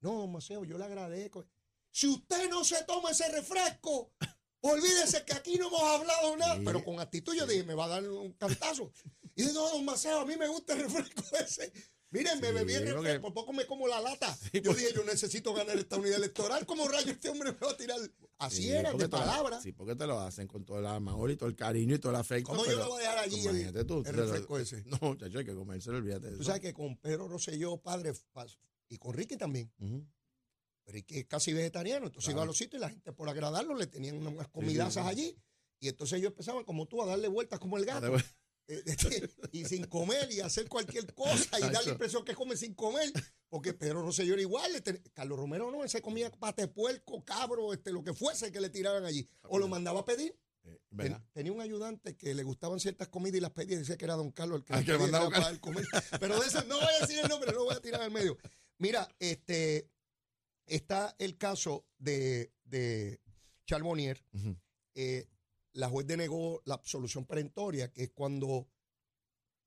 No, 0.00 0.12
don 0.12 0.32
Maceo, 0.32 0.62
yo 0.64 0.76
le 0.76 0.84
agradezco. 0.84 1.46
Si 1.90 2.06
usted 2.06 2.50
no 2.50 2.64
se 2.64 2.84
toma 2.84 3.12
ese 3.12 3.26
refresco, 3.32 4.12
olvídese 4.60 5.24
que 5.24 5.32
aquí 5.32 5.56
no 5.56 5.68
hemos 5.68 5.80
hablado 5.80 6.36
nada. 6.36 6.56
Sí. 6.56 6.62
Pero 6.66 6.84
con 6.84 7.00
actitud 7.00 7.34
yo 7.34 7.46
dije, 7.46 7.64
me 7.64 7.72
va 7.72 7.86
a 7.86 7.88
dar 7.88 8.06
un 8.06 8.34
cantazo. 8.34 8.92
Y 9.34 9.40
dice, 9.40 9.54
no, 9.54 9.70
don 9.70 9.86
Maceo, 9.86 10.20
a 10.20 10.26
mí 10.26 10.36
me 10.36 10.48
gusta 10.48 10.74
el 10.74 10.80
refresco 10.80 11.22
ese. 11.40 11.72
Miren, 12.16 12.40
me 12.40 12.52
bebí 12.52 12.74
el 12.74 12.86
refresco, 12.94 13.20
por 13.22 13.34
poco 13.34 13.52
me 13.52 13.66
como 13.66 13.86
la 13.86 14.00
lata. 14.00 14.34
Sí, 14.36 14.60
yo 14.62 14.72
dije, 14.74 14.92
yo 14.94 15.04
necesito 15.04 15.52
ganar 15.54 15.76
esta 15.78 15.96
unidad 15.96 16.16
electoral. 16.16 16.64
¿Cómo 16.66 16.88
rayo 16.88 17.12
este 17.12 17.28
hombre 17.28 17.52
me 17.52 17.58
va 17.58 17.70
a 17.72 17.76
tirar? 17.76 17.98
Así 18.38 18.62
Sí, 18.62 18.70
era, 18.70 18.90
de 18.92 18.96
te 18.98 19.04
lo- 19.04 19.10
palabra. 19.10 19.60
Sí, 19.60 19.72
porque 19.72 19.94
te 19.96 20.06
lo 20.06 20.18
hacen 20.20 20.46
con 20.46 20.64
todo 20.64 20.78
el 20.78 20.86
amor 20.86 21.30
y 21.30 21.36
todo 21.36 21.48
el 21.48 21.56
cariño 21.56 21.94
y 21.94 21.98
todo 21.98 22.12
el 22.12 22.16
afecto. 22.18 22.50
¿Cómo 22.50 22.64
yo 22.64 22.70
pero- 22.72 22.84
lo 22.84 22.88
voy 22.90 22.98
a 23.04 23.10
dejar 23.10 23.18
allí 23.24 23.40
Imagínate 23.40 23.84
tú. 23.84 24.02
el 24.06 24.14
refresco 24.14 24.58
ese? 24.58 24.82
No, 24.86 24.98
muchacho, 25.00 25.38
hay 25.38 25.44
que 25.44 25.54
comérselo, 25.54 25.96
olvídate 25.98 26.26
de 26.26 26.32
Tú 26.36 26.42
eso. 26.42 26.44
sabes 26.44 26.60
que 26.62 26.72
con 26.72 26.96
Pedro 26.96 27.28
Rosselló, 27.28 27.76
padre, 27.78 28.12
y 28.88 28.98
con 28.98 29.12
Ricky 29.14 29.36
también. 29.36 29.72
Ujú. 29.78 30.06
Ricky 30.86 31.18
es 31.18 31.26
casi 31.26 31.52
vegetariano, 31.52 32.06
entonces 32.06 32.26
Claro. 32.26 32.38
iba 32.38 32.42
a 32.44 32.46
los 32.46 32.56
sitios 32.56 32.78
y 32.78 32.80
la 32.80 32.90
gente 32.90 33.12
por 33.12 33.28
agradarlo 33.28 33.74
le 33.74 33.86
tenían 33.88 34.24
unas 34.24 34.48
comidazas 34.48 35.04
sí. 35.04 35.10
allí. 35.10 35.36
Y 35.80 35.88
entonces 35.88 36.18
ellos 36.18 36.30
empezaban 36.30 36.64
como 36.64 36.86
tú 36.86 37.02
a 37.02 37.06
darle 37.06 37.28
vueltas 37.28 37.58
como 37.58 37.76
el 37.76 37.84
gato. 37.84 38.14
Este, 38.68 39.30
y 39.52 39.64
sin 39.64 39.84
comer 39.86 40.30
y 40.32 40.40
hacer 40.40 40.68
cualquier 40.68 41.12
cosa 41.14 41.58
y 41.58 41.62
dar 41.70 41.84
la 41.84 41.92
impresión 41.92 42.24
que 42.24 42.34
come 42.34 42.56
sin 42.56 42.74
comer. 42.74 43.12
Porque 43.48 43.72
Pedro 43.74 44.02
Rosselló 44.02 44.32
era 44.34 44.42
igual. 44.42 44.82
ten- 44.82 45.02
Carlos 45.14 45.38
Romero 45.38 45.70
no, 45.70 45.82
él 45.84 45.88
se 45.90 46.02
comía 46.02 46.30
pate 46.32 46.66
puerco, 46.68 47.24
cabro, 47.24 47.72
este, 47.72 47.92
lo 47.92 48.02
que 48.02 48.12
fuese 48.12 48.50
que 48.50 48.60
le 48.60 48.70
tiraran 48.70 49.04
allí. 49.04 49.28
O 49.42 49.58
lo 49.58 49.68
mandaba 49.68 50.00
a 50.00 50.04
pedir. 50.04 50.36
eh, 50.64 50.80
tenía 51.32 51.52
un 51.52 51.60
ayudante 51.60 52.16
que 52.16 52.34
le 52.34 52.42
gustaban 52.42 52.80
ciertas 52.80 53.06
comidas 53.08 53.36
y 53.38 53.40
las 53.40 53.52
pedía 53.52 53.76
y 53.76 53.78
decía 53.78 53.96
que 53.96 54.04
era 54.04 54.14
don 54.14 54.32
Carlos 54.32 54.58
el 54.58 54.64
que, 54.64 54.74
Ah, 54.74 54.82
que 54.84 54.98
mandaba 54.98 55.30
para 55.30 55.50
él 55.50 55.60
comer. 55.60 55.84
Pero 56.20 56.40
de 56.40 56.46
eso 56.46 56.64
no 56.64 56.76
voy 56.80 56.88
a 56.96 57.00
decir 57.06 57.18
el 57.22 57.28
nombre, 57.28 57.52
no 57.52 57.58
lo 57.58 57.64
voy 57.66 57.74
a 57.76 57.80
tirar 57.80 58.00
al 58.02 58.10
medio. 58.10 58.36
Mira, 58.78 59.08
este 59.20 59.88
está 60.66 61.14
el 61.20 61.38
caso 61.38 61.86
de, 61.98 62.52
de 62.64 63.20
Charbonnier. 63.66 64.22
Eh, 64.94 65.28
la 65.76 65.90
juez 65.90 66.06
denegó 66.06 66.62
la 66.64 66.74
absolución 66.74 67.26
perentoria, 67.26 67.92
que 67.92 68.04
es 68.04 68.10
cuando 68.10 68.66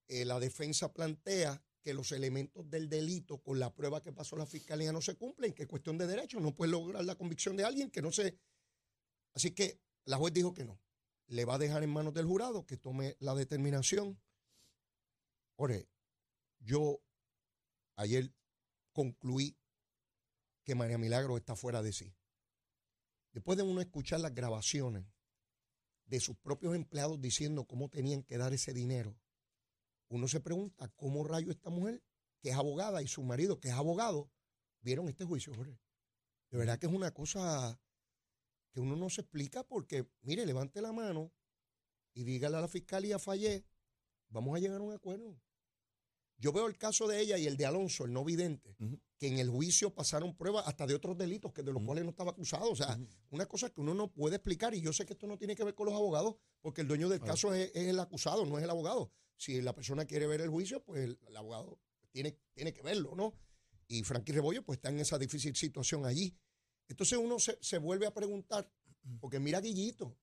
eh, 0.07 0.25
la 0.25 0.39
defensa 0.39 0.91
plantea 0.91 1.63
que 1.83 1.93
los 1.93 2.11
elementos 2.11 2.67
del 2.67 2.89
delito 2.89 3.43
con 3.43 3.59
la 3.59 3.75
prueba 3.75 4.01
que 4.01 4.11
pasó 4.11 4.35
la 4.35 4.47
fiscalía 4.47 4.91
no 4.91 5.01
se 5.01 5.15
cumplen, 5.15 5.53
que 5.53 5.63
es 5.63 5.69
cuestión 5.69 5.99
de 5.99 6.07
derecho, 6.07 6.39
no 6.39 6.55
puede 6.55 6.71
lograr 6.71 7.05
la 7.05 7.15
convicción 7.15 7.55
de 7.55 7.63
alguien 7.63 7.91
que 7.91 8.01
no 8.01 8.11
se... 8.11 8.39
Así 9.35 9.51
que 9.51 9.79
la 10.05 10.17
juez 10.17 10.33
dijo 10.33 10.51
que 10.51 10.65
no. 10.65 10.81
Le 11.27 11.45
va 11.45 11.55
a 11.55 11.59
dejar 11.59 11.83
en 11.83 11.91
manos 11.91 12.15
del 12.15 12.25
jurado 12.25 12.65
que 12.65 12.75
tome 12.75 13.15
la 13.19 13.35
determinación. 13.35 14.19
Ore, 15.57 15.87
yo 16.57 17.03
ayer 17.97 18.33
concluí 18.93 19.59
que 20.63 20.73
María 20.73 20.97
Milagro 20.97 21.37
está 21.37 21.55
fuera 21.55 21.83
de 21.83 21.93
sí. 21.93 22.15
Después 23.31 23.57
de 23.57 23.63
uno 23.63 23.79
escuchar 23.79 24.21
las 24.21 24.33
grabaciones 24.33 25.05
de 26.09 26.19
sus 26.19 26.35
propios 26.37 26.75
empleados 26.75 27.21
diciendo 27.21 27.65
cómo 27.65 27.87
tenían 27.89 28.23
que 28.23 28.37
dar 28.37 28.53
ese 28.53 28.73
dinero, 28.73 29.15
uno 30.09 30.27
se 30.27 30.39
pregunta 30.39 30.89
cómo 30.95 31.23
rayo 31.23 31.51
esta 31.51 31.69
mujer, 31.69 32.03
que 32.41 32.49
es 32.49 32.55
abogada, 32.55 33.01
y 33.03 33.07
su 33.07 33.21
marido, 33.21 33.59
que 33.59 33.67
es 33.67 33.75
abogado, 33.75 34.31
vieron 34.81 35.07
este 35.07 35.23
juicio, 35.23 35.53
Jorge. 35.53 35.79
De 36.49 36.57
verdad 36.57 36.79
que 36.79 36.87
es 36.87 36.93
una 36.93 37.13
cosa 37.13 37.79
que 38.71 38.79
uno 38.79 38.95
no 38.95 39.09
se 39.09 39.21
explica 39.21 39.63
porque, 39.63 40.07
mire, 40.21 40.45
levante 40.45 40.81
la 40.81 40.91
mano 40.91 41.31
y 42.13 42.23
dígale 42.23 42.57
a 42.57 42.61
la 42.61 42.67
fiscalía 42.67 43.19
fallé, 43.19 43.65
vamos 44.29 44.55
a 44.55 44.59
llegar 44.59 44.79
a 44.79 44.83
un 44.83 44.93
acuerdo. 44.93 45.39
Yo 46.37 46.51
veo 46.53 46.65
el 46.65 46.77
caso 46.77 47.07
de 47.07 47.19
ella 47.19 47.37
y 47.37 47.45
el 47.45 47.57
de 47.57 47.65
Alonso, 47.67 48.05
el 48.05 48.13
no 48.13 48.23
vidente. 48.23 48.75
Que 49.19 49.27
en 49.27 49.37
el 49.37 49.49
juicio 49.49 49.93
pasaron 49.93 50.33
pruebas 50.33 50.65
hasta 50.65 50.87
de 50.87 50.95
otros 50.95 51.17
delitos 51.17 51.51
que 51.51 51.61
de 51.61 51.73
los 51.73 51.83
cuales 51.83 52.05
no 52.05 52.11
estaba 52.11 52.31
acusado. 52.31 52.71
O 52.71 52.75
sea, 52.75 52.97
una 53.31 53.45
cosa 53.45 53.69
que 53.69 53.81
uno 53.81 53.93
no 53.93 54.09
puede 54.11 54.37
explicar 54.37 54.73
y 54.73 54.81
yo 54.81 54.93
sé 54.93 55.05
que 55.05 55.13
esto 55.13 55.27
no 55.27 55.37
tiene 55.37 55.55
que 55.55 55.65
ver 55.65 55.75
con 55.75 55.87
los 55.87 55.95
abogados 55.95 56.37
porque 56.61 56.81
el 56.81 56.87
dueño 56.87 57.09
del 57.09 57.19
caso 57.19 57.53
es, 57.53 57.69
es 57.75 57.89
el 57.89 57.99
acusado, 57.99 58.45
no 58.45 58.57
es 58.57 58.63
el 58.63 58.69
abogado. 58.69 59.11
Si 59.35 59.61
la 59.61 59.75
persona 59.75 60.05
quiere 60.05 60.25
ver 60.25 60.39
el 60.39 60.49
juicio, 60.49 60.81
pues 60.83 61.03
el, 61.03 61.19
el 61.27 61.35
abogado 61.35 61.79
tiene, 62.11 62.39
tiene 62.53 62.73
que 62.73 62.81
verlo, 62.81 63.13
¿no? 63.13 63.33
Y 63.87 64.03
Frankie 64.03 64.31
Rebollo 64.31 64.63
pues 64.63 64.77
está 64.77 64.89
en 64.89 64.99
esa 64.99 65.17
difícil 65.17 65.53
situación 65.55 66.05
allí. 66.05 66.33
Entonces 66.87 67.17
uno 67.17 67.39
se, 67.39 67.57
se 67.61 67.77
vuelve 67.77 68.07
a 68.07 68.13
preguntar, 68.13 68.71
porque 69.19 69.39
mira 69.39 69.59
Guillito, 69.59 70.17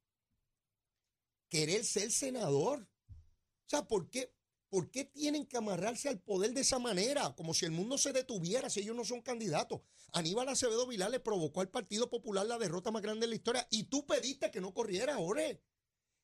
querer 1.49 1.85
ser 1.85 2.11
senador. 2.11 2.89
O 3.11 3.69
sea, 3.69 3.87
¿por 3.87 4.09
qué, 4.09 4.33
¿por 4.69 4.91
qué 4.91 5.05
tienen 5.05 5.47
que 5.47 5.57
amarrarse 5.57 6.09
al 6.09 6.21
poder 6.21 6.53
de 6.53 6.63
esa 6.63 6.79
manera? 6.79 7.35
Como 7.37 7.55
si 7.55 7.65
el 7.65 7.73
mundo 7.73 7.99
se 7.99 8.13
detuviera 8.13 8.71
si 8.71 8.81
ellos 8.81 8.97
no 8.97 9.05
son 9.05 9.23
candidatos. 9.23 9.81
Aníbal 10.13 10.49
Acevedo 10.49 10.87
Vilá 10.87 11.09
le 11.09 11.21
provocó 11.21 11.61
al 11.61 11.71
Partido 11.71 12.11
Popular 12.11 12.47
la 12.47 12.59
derrota 12.59 12.91
más 12.91 13.03
grande 13.03 13.27
de 13.27 13.31
la 13.31 13.37
historia 13.37 13.67
y 13.71 13.85
tú 13.85 14.07
pediste 14.07 14.51
que 14.51 14.61
no 14.61 14.75
corriera, 14.75 15.19
Ore. 15.19 15.63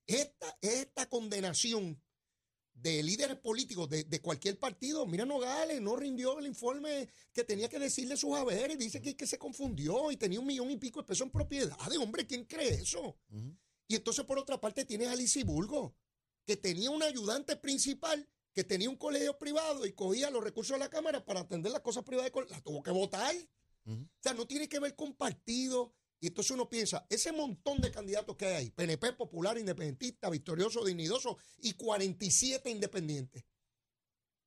Esta, 0.07 0.59
esta 0.61 1.09
condenación 1.09 2.03
de 2.75 3.03
líderes 3.03 3.37
políticos 3.37 3.89
de, 3.89 4.05
de 4.05 4.21
cualquier 4.21 4.59
partido, 4.59 5.07
mira 5.07 5.25
Nogales, 5.25 5.81
no 5.81 5.95
rindió 5.95 6.39
el 6.39 6.47
informe 6.47 7.09
que 7.33 7.45
tenía 7.45 7.69
que 7.69 7.79
decirle 7.79 8.17
sus 8.17 8.37
haberes, 8.37 8.79
dice 8.79 9.01
que, 9.01 9.17
que 9.17 9.27
se 9.27 9.39
confundió 9.39 10.11
y 10.11 10.17
tenía 10.17 10.41
un 10.41 10.47
millón 10.47 10.71
y 10.71 10.77
pico 10.77 11.01
de 11.01 11.07
pesos 11.07 11.27
en 11.27 11.31
propiedades, 11.31 11.99
hombre, 11.99 12.27
¿quién 12.27 12.45
cree 12.45 12.75
eso? 12.75 13.17
Y 13.87 13.95
entonces 13.95 14.25
por 14.25 14.39
otra 14.39 14.61
parte 14.61 14.85
tienes 14.85 15.09
a 15.09 15.15
Lizy 15.15 15.45
Burgo, 15.45 15.95
que 16.45 16.57
tenía 16.57 16.91
un 16.91 17.03
ayudante 17.03 17.57
principal, 17.57 18.29
que 18.53 18.65
tenía 18.65 18.91
un 18.91 18.97
colegio 18.97 19.39
privado 19.39 19.87
y 19.87 19.93
cogía 19.93 20.31
los 20.31 20.45
recursos 20.45 20.75
de 20.75 20.81
la 20.81 20.91
Cámara 20.91 21.25
para 21.25 21.41
atender 21.41 21.73
las 21.73 21.81
cosas 21.81 22.05
privadas, 22.05 22.33
la 22.51 22.61
tuvo 22.61 22.83
que 22.83 22.91
votar. 22.91 23.35
O 23.85 24.09
sea, 24.21 24.35
no 24.35 24.47
tiene 24.47 24.69
que 24.69 24.79
ver 24.79 24.95
con 24.95 25.15
partido. 25.15 25.95
Y 26.21 26.29
entonces 26.29 26.53
uno 26.53 26.69
piensa, 26.69 27.05
ese 27.11 27.33
montón 27.33 27.81
de 27.81 27.91
candidatos 27.91 28.37
que 28.37 28.47
hay 28.47 28.55
ahí, 28.55 28.71
PNP, 28.71 29.15
Popular, 29.15 29.59
Independentista, 29.59 30.31
Victorioso, 30.31 30.85
Dignidoso 30.85 31.37
y 31.59 31.73
47 31.73 32.71
independientes. 32.71 33.45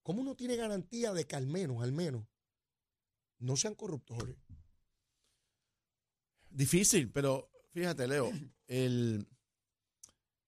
¿Cómo 0.02 0.22
uno 0.22 0.36
tiene 0.36 0.56
garantía 0.56 1.12
de 1.12 1.26
que 1.26 1.36
al 1.36 1.48
menos, 1.48 1.84
al 1.84 1.92
menos, 1.92 2.26
no 3.40 3.58
sean 3.58 3.76
corruptores? 3.76 4.38
Difícil, 6.50 7.12
pero 7.12 7.52
fíjate, 7.74 8.08
Leo, 8.08 8.32
el, 8.68 9.28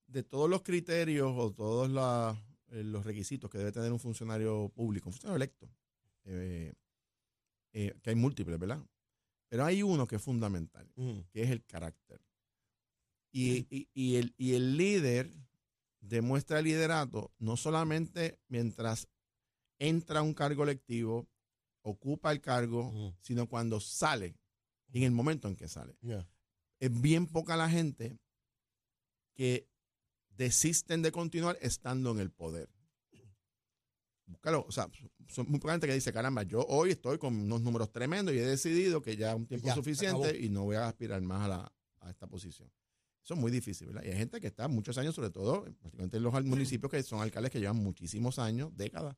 de 0.08 0.24
todos 0.24 0.50
los 0.50 0.64
criterios 0.64 1.32
o 1.36 1.52
todos 1.54 1.90
la- 1.90 2.42
eh, 2.70 2.84
los 2.84 3.06
requisitos 3.06 3.50
que 3.50 3.58
debe 3.58 3.72
tener 3.72 3.92
un 3.92 4.00
funcionario 4.00 4.70
público, 4.70 5.10
un 5.10 5.14
funcionario 5.14 5.38
electo, 5.38 5.70
eh, 6.26 6.74
eh, 7.74 7.94
que 8.02 8.10
hay 8.10 8.16
múltiples, 8.16 8.60
¿verdad? 8.60 8.84
Pero 9.50 9.64
hay 9.66 9.84
uno 9.84 10.08
que 10.08 10.18
es 10.18 10.22
fundamental, 10.22 10.92
que 11.32 11.44
es 11.44 11.50
el 11.52 11.64
carácter. 11.66 12.22
Y, 13.32 13.68
y- 13.70 13.90
y 13.94 14.16
el, 14.16 14.34
y 14.38 14.56
el 14.56 14.78
líder 14.78 15.32
demuestra 16.00 16.62
liderato 16.62 17.32
no 17.40 17.56
solamente 17.58 18.40
mientras 18.48 19.08
entra 19.80 20.20
a 20.20 20.24
un 20.24 20.34
cargo 20.34 20.64
electivo, 20.64 21.28
ocupa 21.82 22.32
el 22.32 22.42
cargo, 22.42 22.88
Ujú. 22.90 23.16
sino 23.22 23.48
cuando 23.48 23.80
sale, 23.80 24.36
en 24.94 25.04
el 25.04 25.12
momento 25.12 25.48
en 25.48 25.56
que 25.56 25.68
sale. 25.68 25.98
Es 26.80 27.02
bien 27.02 27.28
poca 27.28 27.56
la 27.56 27.70
gente 27.70 28.18
que 29.34 29.70
desisten 30.38 31.01
de 31.01 31.12
continuar 31.12 31.58
estando 31.62 32.12
en 32.12 32.20
el 32.20 32.32
poder. 32.32 32.70
búscalo, 34.25 34.65
o 34.67 34.72
sea, 34.72 34.89
son 35.27 35.50
muy 35.50 35.60
poca 35.60 35.74
gente 35.74 35.88
que 35.88 35.94
dice, 35.94 36.13
caramba, 36.13 36.44
yo 36.44 36.62
hoy 36.67 36.91
estoy 36.91 37.17
con 37.17 37.36
unos 37.36 37.62
números 37.62 37.91
tremendos 37.91 38.34
y 38.36 38.39
he 38.39 38.46
decidido 38.46 39.01
que 39.01 39.17
ya 39.17 39.36
un 39.36 39.48
tiempo 39.48 39.67
Ya, 39.67 39.74
suficiente 39.74 40.38
y 40.39 40.50
no 40.50 40.63
voy 40.63 40.75
a 40.75 40.88
aspirar 40.88 41.22
más 41.22 41.46
a, 41.46 41.48
la, 41.48 41.74
a 42.01 42.10
esta 42.10 42.27
posición. 42.27 42.72
Eso 43.24 43.34
es 43.34 43.39
muy 43.39 43.51
difícil, 43.51 43.88
¿verdad? 43.88 44.03
Y 44.06 44.10
hay 44.10 44.17
gente 44.17 44.39
que 44.39 44.48
está 44.48 44.67
muchos 44.70 44.98
años, 44.98 45.13
sobre 45.13 45.29
todo, 45.32 45.63
particularmente 45.63 46.17
en 46.17 46.24
los 46.24 46.46
municipios 46.46 46.89
que 46.89 47.03
son 47.03 47.20
alcaldes 47.22 47.51
que 47.51 47.60
llevan 47.60 47.75
muchísimos 47.75 48.39
años, 48.39 48.72
décadas. 48.75 49.17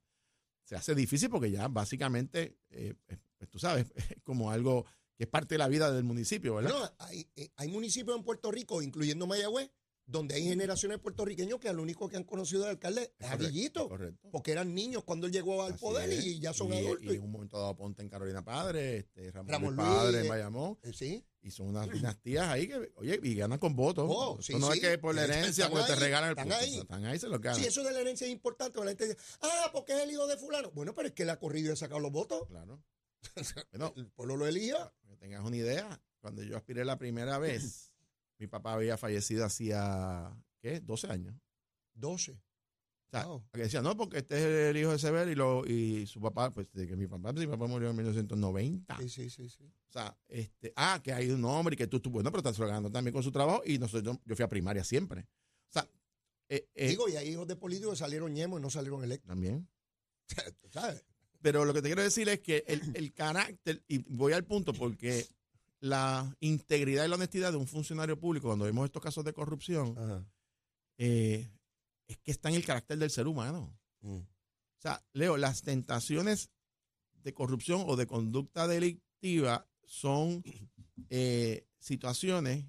Se 0.63 0.75
hace 0.75 0.95
difícil 0.95 1.29
porque 1.29 1.51
ya 1.51 1.67
básicamente, 1.67 2.57
eh, 2.69 2.95
eh, 3.07 3.17
pues 3.37 3.49
tú 3.49 3.59
sabes, 3.59 3.85
es 3.95 4.23
como 4.23 4.49
algo 4.49 4.85
que 5.15 5.25
es 5.25 5.29
parte 5.29 5.55
de 5.55 5.59
la 5.59 5.67
vida 5.67 5.91
del 5.91 6.05
municipio, 6.05 6.55
¿verdad? 6.55 6.71
No, 6.71 7.05
hay, 7.05 7.29
eh, 7.35 7.51
hay 7.55 7.67
municipios 7.67 8.17
en 8.17 8.23
Puerto 8.23 8.51
Rico, 8.51 8.81
incluyendo 8.81 9.27
Mayagüez, 9.27 9.69
donde 10.11 10.35
hay 10.35 10.43
generaciones 10.43 10.97
puertorriqueños 10.99 11.59
que 11.59 11.71
lo 11.71 11.83
único 11.83 12.09
que 12.09 12.17
han 12.17 12.23
conocido 12.23 12.61
del 12.61 12.71
alcalde 12.71 13.13
es 13.19 13.27
a 13.27 13.31
Correcto, 13.33 13.53
Guillito, 13.53 13.87
correcto. 13.89 14.29
porque 14.31 14.51
eran 14.51 14.73
niños 14.73 15.03
cuando 15.03 15.27
él 15.27 15.31
llegó 15.33 15.61
al 15.63 15.73
Así 15.73 15.81
poder 15.81 16.09
es. 16.09 16.25
y 16.25 16.39
ya 16.39 16.51
son 16.53 16.73
Y- 16.73 16.77
adultos. 16.77 17.13
Y 17.13 17.17
en 17.17 17.23
un 17.23 17.31
momento 17.31 17.59
dado 17.59 17.75
Ponte 17.75 18.01
en 18.01 18.09
Carolina 18.09 18.43
Padre, 18.43 18.97
este, 18.97 19.31
Ramón, 19.31 19.51
Ramón 19.51 19.75
Luis 19.75 19.87
Padre 19.87 20.17
eh, 20.17 20.21
en 20.21 20.27
Bayamón. 20.27 20.79
Eh, 20.81 20.93
sí, 20.93 21.23
Y 21.41 21.51
son 21.51 21.67
unas 21.67 21.89
dinastías 21.91 22.47
ahí 22.49 22.67
que, 22.67 22.91
oye, 22.95 23.19
y 23.23 23.35
ganan 23.35 23.59
con 23.59 23.75
votos. 23.75 24.05
Oh, 24.09 24.33
Eso 24.39 24.41
sí, 24.41 24.53
no 24.59 24.71
sí. 24.71 24.79
es 24.79 24.85
que 24.89 24.97
por 24.97 25.13
la 25.15 25.23
herencia, 25.25 25.69
porque 25.69 25.85
te 25.85 25.95
regalan 25.95 26.31
el 26.31 26.37
están 26.37 26.51
ahí. 26.51 26.79
Están 26.79 27.05
ahí, 27.05 27.19
se 27.19 27.27
los 27.29 27.39
ganan. 27.39 27.59
sí, 27.61 27.67
eso 27.67 27.83
de 27.83 27.91
la 27.93 27.99
herencia 28.01 28.25
es 28.25 28.33
importante. 28.33 28.79
La 28.79 28.87
gente 28.87 29.07
dice, 29.09 29.17
ah, 29.41 29.69
porque 29.71 29.93
es 29.93 29.99
el 29.99 30.11
hijo 30.11 30.25
de 30.27 30.37
fulano. 30.37 30.71
Bueno, 30.71 30.93
pero 30.95 31.07
es 31.07 31.13
que 31.13 31.23
él 31.23 31.29
ha 31.29 31.37
corrido 31.39 31.69
y 31.69 31.73
ha 31.73 31.75
sacado 31.75 31.99
los 31.99 32.11
votos. 32.11 32.47
Claro. 32.47 32.81
Bueno, 33.71 33.93
El 33.95 34.09
pueblo 34.11 34.35
lo 34.37 34.45
para 34.45 34.91
que 35.09 35.17
tengas 35.17 35.43
una 35.45 35.55
idea, 35.57 36.01
cuando 36.19 36.41
yo 36.43 36.57
aspiré 36.57 36.83
la 36.85 36.97
primera 36.97 37.37
vez, 37.37 37.88
mi 38.39 38.47
papá 38.47 38.73
había 38.73 38.97
fallecido 38.97 39.45
hacía, 39.45 40.31
¿qué? 40.61 40.79
12 40.79 41.07
años. 41.07 41.35
12. 41.93 42.31
O 42.31 42.37
sea, 43.11 43.25
Wow. 43.25 43.43
que 43.51 43.61
decía, 43.61 43.81
no, 43.81 43.97
porque 43.97 44.19
este 44.19 44.37
es 44.37 44.69
el 44.69 44.77
hijo 44.77 44.91
de 44.91 44.99
Sever 44.99 45.27
y, 45.29 45.35
lo, 45.35 45.65
y 45.65 46.05
su 46.07 46.21
papá, 46.21 46.51
pues 46.51 46.71
de 46.73 46.87
que 46.87 46.95
mi 46.95 47.07
papá, 47.07 47.33
mi 47.33 47.47
papá 47.47 47.65
murió 47.67 47.89
en 47.89 47.95
1990. 47.95 48.97
Sí, 48.97 49.09
sí, 49.09 49.29
sí, 49.29 49.49
sí. 49.49 49.63
O 49.63 49.91
sea, 49.91 50.15
este, 50.27 50.71
ah, 50.75 51.01
que 51.03 51.11
hay 51.11 51.29
un 51.31 51.43
hombre 51.43 51.73
y 51.73 51.77
que 51.77 51.87
tú, 51.87 51.99
tú 51.99 52.11
bueno, 52.11 52.31
pero 52.31 52.39
estás 52.39 52.59
ganando 52.59 52.91
también 52.91 53.13
con 53.13 53.23
su 53.23 53.31
trabajo 53.31 53.61
y 53.65 53.79
nosotros, 53.79 54.17
yo 54.25 54.35
fui 54.35 54.43
a 54.45 54.49
primaria 54.49 54.83
siempre. 54.83 55.21
O 55.21 55.71
sea, 55.71 55.89
eh, 56.49 56.69
eh, 56.75 56.87
Digo, 56.89 57.09
y 57.09 57.15
hay 57.15 57.29
hijos 57.29 57.47
de 57.47 57.55
políticos 57.55 57.93
que 57.93 57.97
salieron 57.99 58.31
ñemos 58.33 58.59
y 58.59 58.61
no 58.61 58.69
salieron 58.69 59.03
electos. 59.03 59.27
también. 59.27 59.67
¿Tú 60.61 60.69
¿Sabes? 60.69 61.03
Pero 61.41 61.65
lo 61.65 61.73
que 61.73 61.81
te 61.81 61.87
quiero 61.89 62.03
decir 62.03 62.29
es 62.29 62.39
que 62.41 62.63
el, 62.67 62.81
el 62.95 63.13
carácter, 63.13 63.83
y 63.87 63.99
voy 64.13 64.33
al 64.33 64.45
punto 64.45 64.73
porque 64.73 65.25
la 65.79 66.35
integridad 66.39 67.05
y 67.05 67.07
la 67.07 67.15
honestidad 67.15 67.51
de 67.51 67.57
un 67.57 67.67
funcionario 67.67 68.19
público, 68.19 68.47
cuando 68.47 68.65
vemos 68.65 68.85
estos 68.85 69.01
casos 69.01 69.23
de 69.23 69.33
corrupción, 69.33 70.27
eh, 70.97 71.49
es 72.07 72.17
que 72.17 72.31
está 72.31 72.49
en 72.49 72.55
el 72.55 72.65
carácter 72.65 72.97
del 72.97 73.11
ser 73.11 73.27
humano. 73.27 73.77
Mm. 74.01 74.17
O 74.17 74.81
sea, 74.81 75.03
Leo, 75.13 75.37
las 75.37 75.61
tentaciones 75.61 76.49
de 77.23 77.33
corrupción 77.33 77.83
o 77.85 77.95
de 77.95 78.07
conducta 78.07 78.67
delictiva 78.67 79.67
son 79.85 80.43
eh, 81.09 81.65
situaciones 81.79 82.65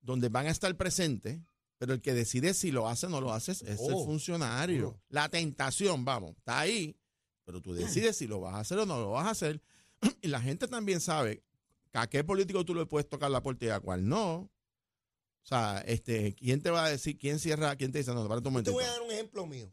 donde 0.00 0.28
van 0.28 0.46
a 0.46 0.50
estar 0.50 0.74
presentes, 0.76 1.40
pero 1.78 1.94
el 1.94 2.00
que 2.00 2.14
decide 2.14 2.54
si 2.54 2.70
lo 2.70 2.88
hace 2.88 3.06
o 3.06 3.08
no 3.08 3.20
lo 3.20 3.32
hace 3.32 3.52
es 3.52 3.62
el 3.62 3.76
Oh, 3.78 4.04
funcionario. 4.04 5.00
La 5.08 5.28
tentación, 5.28 6.04
vamos, 6.04 6.36
está 6.36 6.60
ahí, 6.60 6.96
pero 7.44 7.60
tú 7.60 7.72
decides 7.72 8.16
si 8.16 8.26
lo 8.26 8.40
vas 8.40 8.54
a 8.54 8.60
hacer 8.60 8.78
o 8.78 8.86
no 8.86 9.00
lo 9.00 9.10
vas 9.10 9.26
a 9.26 9.30
hacer. 9.30 9.62
Y 10.22 10.28
la 10.28 10.40
gente 10.40 10.68
también 10.68 11.00
sabe 11.00 11.42
a 11.92 12.06
qué 12.08 12.24
político 12.24 12.64
tú 12.64 12.74
le 12.74 12.86
puedes 12.86 13.08
tocar 13.08 13.30
la 13.30 13.42
puerta 13.42 13.64
y 13.66 13.68
a 13.68 13.80
cuál 13.80 14.08
no. 14.08 14.34
O 14.36 15.46
sea, 15.48 15.82
este, 15.86 16.34
¿quién 16.34 16.60
te 16.60 16.70
va 16.70 16.84
a 16.84 16.90
decir, 16.90 17.16
quién 17.18 17.38
cierra, 17.38 17.74
quién 17.76 17.90
te 17.90 17.98
dice, 17.98 18.12
no, 18.12 18.22
para 18.28 18.36
un 18.36 18.42
Te 18.42 18.50
momentito. 18.50 18.72
voy 18.72 18.84
a 18.84 18.90
dar 18.90 19.02
un 19.02 19.10
ejemplo 19.10 19.46
mío. 19.46 19.72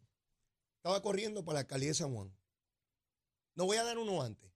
Estaba 0.78 1.02
corriendo 1.02 1.44
para 1.44 1.56
la 1.56 1.60
alcaldía 1.62 1.90
de 1.90 1.96
San 1.96 2.14
Juan. 2.14 2.34
No 3.56 3.66
voy 3.66 3.78
a 3.78 3.84
dar 3.84 3.98
uno 3.98 4.22
antes. 4.22 4.52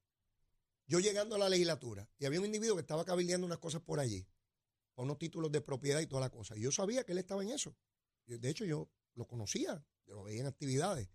Yo 0.87 0.99
llegando 0.99 1.35
a 1.35 1.39
la 1.39 1.49
legislatura 1.49 2.07
y 2.17 2.25
había 2.25 2.39
un 2.39 2.45
individuo 2.45 2.75
que 2.75 2.81
estaba 2.81 3.05
cabildeando 3.05 3.45
unas 3.45 3.59
cosas 3.59 3.81
por 3.81 3.99
allí, 3.99 4.25
con 4.93 5.05
unos 5.05 5.19
títulos 5.19 5.51
de 5.51 5.61
propiedad 5.61 5.99
y 5.99 6.07
toda 6.07 6.21
la 6.21 6.29
cosa. 6.29 6.57
Y 6.57 6.61
yo 6.61 6.71
sabía 6.71 7.03
que 7.03 7.11
él 7.11 7.17
estaba 7.19 7.43
en 7.43 7.49
eso. 7.49 7.75
De 8.25 8.49
hecho, 8.49 8.65
yo 8.65 8.89
lo 9.15 9.27
conocía, 9.27 9.85
yo 10.05 10.15
lo 10.15 10.23
veía 10.23 10.41
en 10.41 10.47
actividades. 10.47 11.09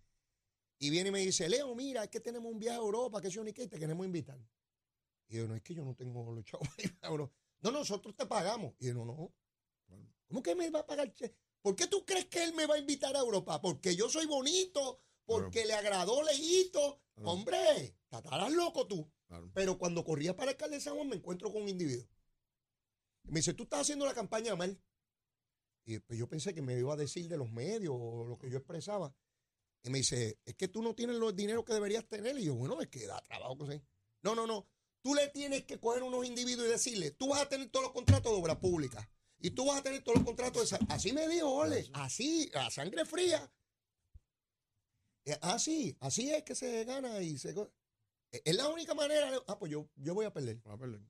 Y 0.78 0.90
viene 0.90 1.08
y 1.08 1.12
me 1.12 1.20
dice, 1.20 1.48
Leo, 1.48 1.74
mira, 1.74 2.04
es 2.04 2.10
que 2.10 2.20
tenemos 2.20 2.52
un 2.52 2.58
viaje 2.58 2.76
a 2.76 2.82
Europa, 2.82 3.20
que 3.20 3.30
yo 3.30 3.42
ni 3.42 3.52
qué, 3.52 3.66
te 3.66 3.78
queremos 3.78 4.04
invitar. 4.04 4.38
Y 5.28 5.37
yo, 5.37 5.49
no, 5.49 5.54
es 5.54 5.62
que 5.62 5.75
yo 5.75 5.85
no 5.85 5.95
tengo 5.95 6.31
los 6.33 6.45
chavos. 6.45 6.69
No, 7.61 7.71
nosotros 7.71 8.14
te 8.14 8.26
pagamos. 8.26 8.75
Y 8.78 8.88
yo, 8.88 8.95
no, 8.95 9.07
no. 9.07 9.33
¿Cómo 10.28 10.43
que 10.43 10.54
me 10.54 10.69
va 10.69 10.81
a 10.81 10.87
pagar? 10.87 11.14
¿Por 11.62 11.75
qué 11.75 11.87
tú 11.87 12.04
crees 12.04 12.26
que 12.26 12.45
él 12.45 12.52
me 12.52 12.66
va 12.66 12.75
a 12.75 12.78
invitar 12.78 13.16
a 13.16 13.21
Europa? 13.21 13.59
Porque 13.62 13.97
yo 13.97 14.11
soy 14.11 14.26
bonito, 14.26 15.00
porque 15.25 15.64
le 15.64 15.73
agradó 15.73 16.23
Leito. 16.23 17.00
Claro. 17.14 17.31
Hombre, 17.31 17.97
estarás 18.11 18.52
loco 18.52 18.87
tú. 18.87 19.11
Claro. 19.28 19.50
Pero 19.54 19.78
cuando 19.78 20.04
corría 20.04 20.37
para 20.37 20.50
el 20.50 20.57
alcalde 20.57 20.76
de 20.76 20.83
San 20.83 20.95
Juan 20.95 21.09
me 21.09 21.16
encuentro 21.16 21.50
con 21.50 21.62
un 21.62 21.69
individuo. 21.71 22.07
Y 23.25 23.31
me 23.31 23.38
dice, 23.38 23.54
tú 23.54 23.62
estás 23.62 23.81
haciendo 23.81 24.04
la 24.04 24.12
campaña 24.12 24.54
mal. 24.57 24.78
Y 25.87 25.99
pues 26.00 26.19
yo 26.19 26.28
pensé 26.28 26.54
que 26.54 26.61
me 26.61 26.78
iba 26.78 26.93
a 26.93 26.97
decir 26.97 27.28
de 27.28 27.38
los 27.38 27.50
medios 27.50 27.95
o 27.99 28.25
lo 28.25 28.37
que 28.37 28.50
yo 28.50 28.59
expresaba. 28.59 29.14
Y 29.83 29.90
me 29.90 29.99
dice, 29.99 30.38
es 30.45 30.54
que 30.54 30.69
tú 30.69 30.83
no 30.83 30.95
tienes 30.95 31.16
los 31.16 31.35
dineros 31.35 31.64
que 31.64 31.75
deberías 31.75 32.07
tener. 32.07 32.38
Y 32.38 32.45
yo, 32.45 32.54
bueno, 32.54 32.81
es 32.81 32.88
que 32.88 33.07
da 33.07 33.21
trabajo. 33.23 33.57
que. 33.66 33.83
No, 34.23 34.35
no, 34.35 34.47
no. 34.47 34.66
Tú 35.04 35.14
le 35.14 35.28
tienes 35.28 35.64
que 35.64 35.78
coger 35.78 36.02
unos 36.02 36.25
individuos 36.25 36.66
y 36.66 36.70
decirle, 36.70 37.11
tú 37.11 37.28
vas 37.28 37.42
a 37.42 37.49
tener 37.49 37.68
todos 37.68 37.84
los 37.84 37.92
contratos 37.92 38.32
de 38.32 38.38
obra 38.38 38.58
pública. 38.58 39.06
Y 39.38 39.50
tú 39.50 39.66
vas 39.66 39.78
a 39.80 39.82
tener 39.82 40.02
todos 40.02 40.16
los 40.16 40.25
contratos 40.25 40.70
de... 40.70 40.78
Así 40.88 41.12
me 41.12 41.28
dijo, 41.28 41.46
ole. 41.52 41.90
Así, 41.92 42.50
a 42.54 42.70
sangre 42.70 43.04
fría. 43.04 43.52
Eh, 45.26 45.38
Así, 45.42 45.94
así 46.00 46.30
es 46.30 46.42
que 46.42 46.54
se 46.54 46.84
gana 46.84 47.20
y 47.20 47.37
se... 47.37 47.50
Eh, 47.50 48.42
Es 48.46 48.56
la 48.56 48.66
única 48.68 48.94
manera. 48.94 49.30
de- 49.30 49.42
Ah, 49.46 49.58
pues 49.58 49.70
yo, 49.70 49.87
yo 49.96 50.14
voy 50.14 50.25
a 50.25 50.32
perder. 50.32 50.66
Va 50.66 50.73
a 50.73 50.78
perder. 50.78 51.02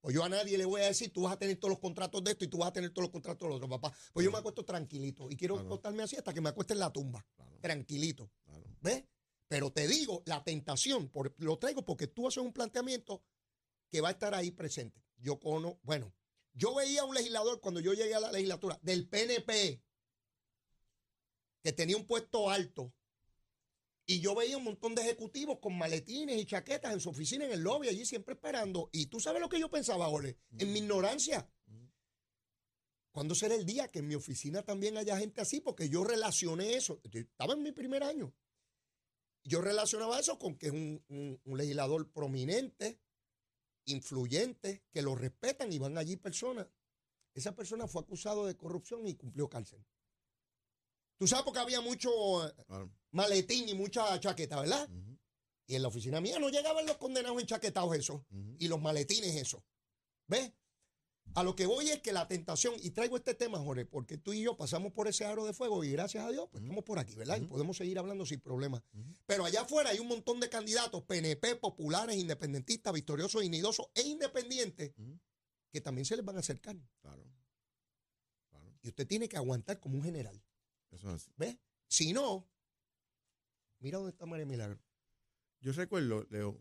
Pues 0.00 0.14
yo 0.14 0.24
a 0.24 0.28
nadie 0.30 0.56
le 0.56 0.64
voy 0.64 0.80
a 0.80 0.84
decir, 0.86 1.12
tú 1.12 1.22
vas 1.22 1.34
a 1.34 1.38
tener 1.38 1.56
todos 1.58 1.72
los 1.72 1.80
contratos 1.80 2.24
de 2.24 2.30
esto 2.30 2.44
y 2.44 2.48
tú 2.48 2.56
vas 2.58 2.68
a 2.68 2.72
tener 2.72 2.90
todos 2.90 3.02
los 3.04 3.10
contratos 3.12 3.40
de 3.46 3.48
lo 3.50 3.56
otro, 3.56 3.68
papá. 3.68 3.92
Pues 4.14 4.24
yo 4.24 4.30
me 4.32 4.38
acuesto 4.38 4.64
tranquilito 4.64 5.28
y 5.30 5.36
quiero 5.36 5.58
acostarme 5.58 6.04
así 6.04 6.16
hasta 6.16 6.32
que 6.32 6.40
me 6.40 6.48
acueste 6.48 6.72
en 6.72 6.78
la 6.78 6.90
tumba. 6.92 7.26
Tranquilito. 7.60 8.30
¿Ves? 8.80 9.04
Pero 9.48 9.72
te 9.72 9.88
digo, 9.88 10.22
la 10.26 10.44
tentación, 10.44 11.08
por- 11.08 11.34
lo 11.38 11.58
traigo 11.58 11.84
porque 11.84 12.06
tú 12.06 12.28
haces 12.28 12.42
un 12.42 12.52
planteamiento 12.52 13.24
que 13.90 14.00
va 14.00 14.08
a 14.08 14.12
estar 14.12 14.34
ahí 14.34 14.50
presente. 14.50 15.02
Yo 15.16 15.40
cono, 15.40 15.80
bueno, 15.82 16.14
yo 16.52 16.74
veía 16.74 17.00
a 17.02 17.04
un 17.04 17.14
legislador 17.14 17.60
cuando 17.60 17.80
yo 17.80 17.94
llegué 17.94 18.14
a 18.14 18.20
la 18.20 18.30
legislatura 18.32 18.78
del 18.82 19.08
PNP 19.08 19.82
que 21.62 21.72
tenía 21.72 21.96
un 21.96 22.06
puesto 22.06 22.50
alto 22.50 22.92
y 24.06 24.20
yo 24.20 24.34
veía 24.34 24.56
un 24.56 24.64
montón 24.64 24.94
de 24.94 25.02
ejecutivos 25.02 25.58
con 25.60 25.76
maletines 25.76 26.38
y 26.40 26.46
chaquetas 26.46 26.92
en 26.92 27.00
su 27.00 27.10
oficina 27.10 27.44
en 27.44 27.52
el 27.52 27.60
lobby 27.60 27.88
allí 27.88 28.04
siempre 28.06 28.34
esperando. 28.34 28.88
Y 28.92 29.06
tú 29.06 29.20
sabes 29.20 29.40
lo 29.40 29.48
que 29.48 29.60
yo 29.60 29.70
pensaba, 29.70 30.08
Ole, 30.08 30.38
en 30.58 30.72
mi 30.72 30.78
ignorancia. 30.80 31.50
¿Cuándo 33.10 33.34
será 33.34 33.54
el 33.54 33.66
día 33.66 33.88
que 33.88 33.98
en 33.98 34.06
mi 34.06 34.14
oficina 34.14 34.62
también 34.62 34.96
haya 34.96 35.18
gente 35.18 35.40
así? 35.40 35.60
Porque 35.60 35.88
yo 35.88 36.04
relacioné 36.04 36.74
eso. 36.74 37.00
Yo 37.10 37.20
Estaba 37.20 37.54
en 37.54 37.62
mi 37.62 37.72
primer 37.72 38.02
año. 38.04 38.32
Yo 39.44 39.60
relacionaba 39.60 40.18
eso 40.20 40.38
con 40.38 40.56
que 40.56 40.66
es 40.66 40.72
un, 40.72 41.02
un- 41.08 41.40
un 41.44 41.58
legislador 41.58 42.10
prominente, 42.12 43.00
influyente, 43.86 44.84
que 44.90 45.02
lo 45.02 45.14
respetan 45.14 45.72
y 45.72 45.78
van 45.78 45.96
allí 45.98 46.16
personas. 46.16 46.66
Esa 47.34 47.54
persona 47.54 47.86
fue 47.86 48.02
acusado 48.02 48.46
de 48.46 48.56
corrupción 48.56 49.06
y 49.06 49.14
cumplió 49.14 49.48
cárcel. 49.48 49.84
Tú 51.18 51.26
sabes 51.26 51.44
porque 51.44 51.60
había 51.60 51.80
mucho 51.80 52.10
claro. 52.66 52.90
maletín 53.12 53.68
y 53.68 53.74
mucha 53.74 54.18
chaqueta, 54.20 54.60
¿verdad? 54.60 54.88
Y 55.66 55.74
en 55.74 55.82
la 55.82 55.88
oficina 55.88 56.20
mía 56.20 56.38
no 56.38 56.48
llegaban 56.48 56.86
los 56.86 56.96
condenados 56.96 57.40
enchaquetados 57.40 57.94
eso 57.96 58.24
y 58.58 58.68
los 58.68 58.80
maletines 58.80 59.34
eso. 59.36 59.64
¿Ves? 60.26 60.52
A 61.34 61.42
lo 61.42 61.54
que 61.54 61.66
voy 61.66 61.88
es 61.90 62.00
que 62.00 62.12
la 62.12 62.26
tentación, 62.26 62.74
y 62.82 62.90
traigo 62.90 63.16
este 63.16 63.34
tema, 63.34 63.58
Jorge, 63.58 63.84
porque 63.84 64.18
tú 64.18 64.32
y 64.32 64.42
yo 64.42 64.56
pasamos 64.56 64.92
por 64.92 65.08
ese 65.08 65.24
aro 65.24 65.44
de 65.44 65.52
fuego 65.52 65.84
y 65.84 65.92
gracias 65.92 66.24
a 66.24 66.30
Dios, 66.30 66.48
pues 66.50 66.62
estamos 66.62 66.84
por 66.84 66.98
aquí, 66.98 67.14
¿verdad? 67.14 67.40
Y 67.40 67.46
podemos 67.46 67.76
seguir 67.76 67.98
hablando 67.98 68.26
sin 68.26 68.40
problema. 68.40 68.82
Pero 69.26 69.44
allá 69.44 69.62
afuera 69.62 69.90
hay 69.90 69.98
un 69.98 70.08
montón 70.08 70.40
de 70.40 70.48
candidatos, 70.48 71.04
PNP, 71.04 71.56
populares, 71.56 72.16
independentistas, 72.16 72.92
victoriosos, 72.92 73.44
inidosos 73.44 73.88
e 73.94 74.02
independientes, 74.02 74.92
que 75.70 75.80
también 75.80 76.04
se 76.04 76.16
les 76.16 76.24
van 76.24 76.36
a 76.36 76.40
acercar. 76.40 76.76
Claro. 77.00 77.24
Claro. 78.50 78.74
Y 78.82 78.88
usted 78.88 79.06
tiene 79.06 79.28
que 79.28 79.36
aguantar 79.36 79.78
como 79.78 79.96
un 79.96 80.02
general. 80.02 80.42
Eso 80.90 81.08
es 81.08 81.14
así. 81.14 81.32
¿Ves? 81.36 81.56
Si 81.86 82.12
no, 82.12 82.48
mira 83.78 83.98
dónde 83.98 84.10
está 84.10 84.26
María 84.26 84.46
Milagro. 84.46 84.80
Yo 85.60 85.72
recuerdo, 85.72 86.26
Leo, 86.30 86.60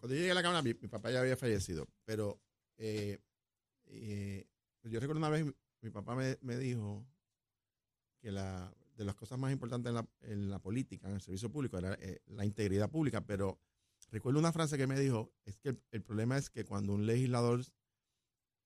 cuando 0.00 0.14
yo 0.14 0.20
llegué 0.20 0.30
a 0.30 0.34
la 0.34 0.42
Cámara, 0.42 0.62
mi, 0.62 0.74
mi 0.74 0.88
papá 0.88 1.10
ya 1.10 1.20
había 1.20 1.36
fallecido, 1.36 1.88
pero 2.04 2.40
eh, 2.78 3.18
eh, 3.92 4.48
yo 4.84 5.00
recuerdo 5.00 5.18
una 5.18 5.28
vez, 5.30 5.44
mi, 5.44 5.52
mi 5.82 5.90
papá 5.90 6.14
me, 6.14 6.38
me 6.42 6.56
dijo 6.56 7.06
que 8.20 8.30
la, 8.30 8.74
de 8.96 9.04
las 9.04 9.14
cosas 9.14 9.38
más 9.38 9.52
importantes 9.52 9.88
en 9.90 9.94
la, 9.94 10.08
en 10.22 10.50
la 10.50 10.58
política, 10.60 11.08
en 11.08 11.14
el 11.14 11.20
servicio 11.20 11.50
público, 11.50 11.78
era 11.78 11.94
eh, 11.94 12.22
la 12.26 12.44
integridad 12.44 12.90
pública, 12.90 13.24
pero 13.26 13.60
recuerdo 14.10 14.38
una 14.38 14.52
frase 14.52 14.76
que 14.76 14.86
me 14.86 14.98
dijo, 14.98 15.32
es 15.44 15.56
que 15.58 15.70
el, 15.70 15.82
el 15.90 16.02
problema 16.02 16.36
es 16.38 16.50
que 16.50 16.64
cuando 16.64 16.92
un 16.94 17.06
legislador 17.06 17.64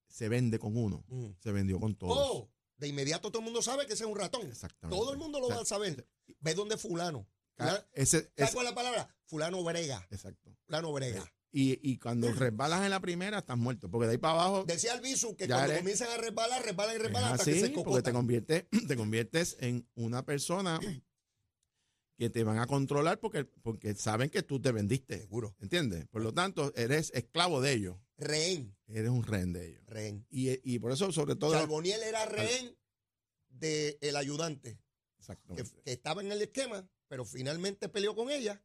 se 0.09 0.29
vende 0.29 0.59
con 0.59 0.77
uno, 0.77 1.05
se 1.41 1.53
vendió 1.53 1.81
con 1.81 1.95
todos. 1.97 2.17
Oh, 2.19 2.51
de 2.77 2.89
inmediato 2.89 3.31
todo 3.31 3.39
el 3.41 3.45
mundo 3.45 3.63
sabe 3.63 3.87
que 3.87 3.95
ese 3.95 4.05
es 4.05 4.11
un 4.11 4.17
ratón. 4.17 4.47
Exactamente. 4.47 4.97
Todo 5.01 5.13
el 5.13 5.19
mundo 5.19 5.39
lo 5.41 5.47
O 5.47 5.49
sea, 5.49 5.57
va 5.57 5.63
a 5.63 5.67
saber. 5.67 6.07
Ve 6.41 6.55
dónde 6.55 6.77
fulano. 6.77 7.27
Fulano- 7.57 7.85
Ese, 7.93 8.19
¿Sabes 8.21 8.33
ese- 8.37 8.53
cuál 8.53 8.67
es 8.67 8.73
la 8.73 8.75
palabra? 8.75 9.17
Fulano 9.25 9.63
brega. 9.65 10.07
exacto. 10.11 10.57
Fulano 10.67 10.93
brega. 10.93 11.25
Y, 11.57 11.79
y 11.89 11.99
cuando 11.99 12.33
resbalas 12.33 12.83
en 12.83 12.91
la 12.91 12.99
primera, 12.99 13.39
estás 13.39 13.57
muerto. 13.57 13.89
Porque 13.89 14.07
de 14.07 14.13
ahí 14.15 14.19
para 14.19 14.35
abajo. 14.35 14.65
Decía 14.65 14.93
el 14.95 15.01
Bisu 15.01 15.37
que 15.37 15.47
cuando 15.47 15.67
eres- 15.67 15.79
comienzan 15.79 16.11
a 16.11 16.17
resbalar, 16.17 16.65
resbalan 16.65 16.95
y 16.95 16.97
Es 16.97 17.03
resbalan 17.03 17.33
hasta 17.35 17.45
que 17.45 17.51
así, 17.53 17.61
se 17.61 17.67
porque 17.69 17.79
te 17.79 17.85
cocotan. 17.85 18.15
conviertes, 18.15 18.65
te 18.89 18.97
conviertes 18.97 19.57
en 19.61 19.89
una 19.95 20.25
persona 20.25 20.81
que 22.17 22.31
te 22.31 22.43
van 22.45 22.59
a 22.59 22.67
controlar 22.67 23.19
porque, 23.21 23.45
porque 23.45 23.95
saben 23.95 24.31
que 24.31 24.43
tú 24.43 24.61
te 24.61 24.73
vendiste. 24.73 25.19
Seguro. 25.21 25.55
¿Entiendes? 25.61 26.07
Por 26.09 26.23
lo 26.23 26.33
tanto, 26.35 26.73
eres 26.75 27.13
esclavo 27.15 27.61
de 27.61 27.73
ellos. 27.73 27.97
Rehén. 28.17 28.77
Eres 28.89 29.11
un 29.11 29.23
rehén 29.25 29.53
de 29.53 29.69
ellos. 29.69 29.83
Rehén. 29.87 30.27
Y, 30.31 30.59
y 30.69 30.79
por 30.81 30.91
eso, 30.93 31.11
sobre 31.13 31.37
todo. 31.37 31.53
Charboniel 31.53 32.03
era 32.03 32.25
rehén 32.27 32.77
del 33.49 34.17
ayudante, 34.17 34.75
que, 34.77 35.19
Exactamente. 35.21 35.71
que 35.85 35.93
estaba 35.93 36.21
en 36.21 36.33
el 36.33 36.43
esquema, 36.43 36.89
pero 37.09 37.25
finalmente 37.25 37.89
peleó 37.89 38.15
con 38.17 38.31
ella 38.31 38.61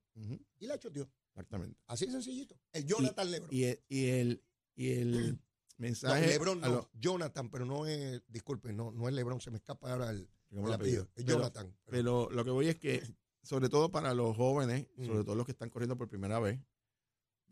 y 0.59 0.65
la 0.67 0.77
choteó. 0.79 1.07
Exactamente. 1.39 1.79
Así 1.87 2.05
de 2.05 2.11
sencillito. 2.11 2.59
El 2.73 2.85
Jonathan 2.85 3.31
Lebron. 3.31 3.49
Y 3.53 3.63
el, 3.63 3.79
y 3.87 4.05
el, 4.07 4.43
y 4.75 4.89
el 4.91 5.39
No, 5.79 5.83
mensaje. 5.83 6.27
Lebron 6.27 6.59
no, 6.59 6.67
lo- 6.67 6.89
Jonathan, 6.93 7.49
pero 7.49 7.65
no 7.65 7.85
es, 7.87 8.21
disculpen, 8.27 8.75
no, 8.75 8.91
no 8.91 9.07
es 9.07 9.13
Lebron, 9.13 9.39
se 9.39 9.49
me 9.49 9.57
escapa 9.57 9.91
ahora 9.93 10.09
el, 10.09 10.29
¿cómo 10.49 10.67
el 10.67 10.73
apellido. 10.73 11.07
Es 11.15 11.23
Jonathan. 11.23 11.73
pero- 11.85 12.25
Pero 12.25 12.29
lo 12.35 12.43
que 12.43 12.51
voy 12.51 12.67
es 12.67 12.77
que, 12.77 13.01
sobre 13.43 13.69
todo 13.69 13.89
para 13.89 14.13
los 14.13 14.35
jóvenes, 14.35 14.87
Mm. 14.97 15.05
sobre 15.05 15.23
todo 15.23 15.35
los 15.35 15.45
que 15.45 15.53
están 15.53 15.69
corriendo 15.69 15.95
por 15.97 16.09
primera 16.09 16.37
vez, 16.39 16.59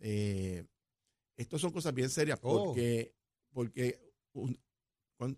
eh, 0.01 0.65
estos 1.37 1.61
son 1.61 1.71
cosas 1.71 1.93
bien 1.93 2.09
serias 2.09 2.37
Oh. 2.41 2.65
porque, 2.65 3.15
porque 3.53 4.13
un- 4.33 4.59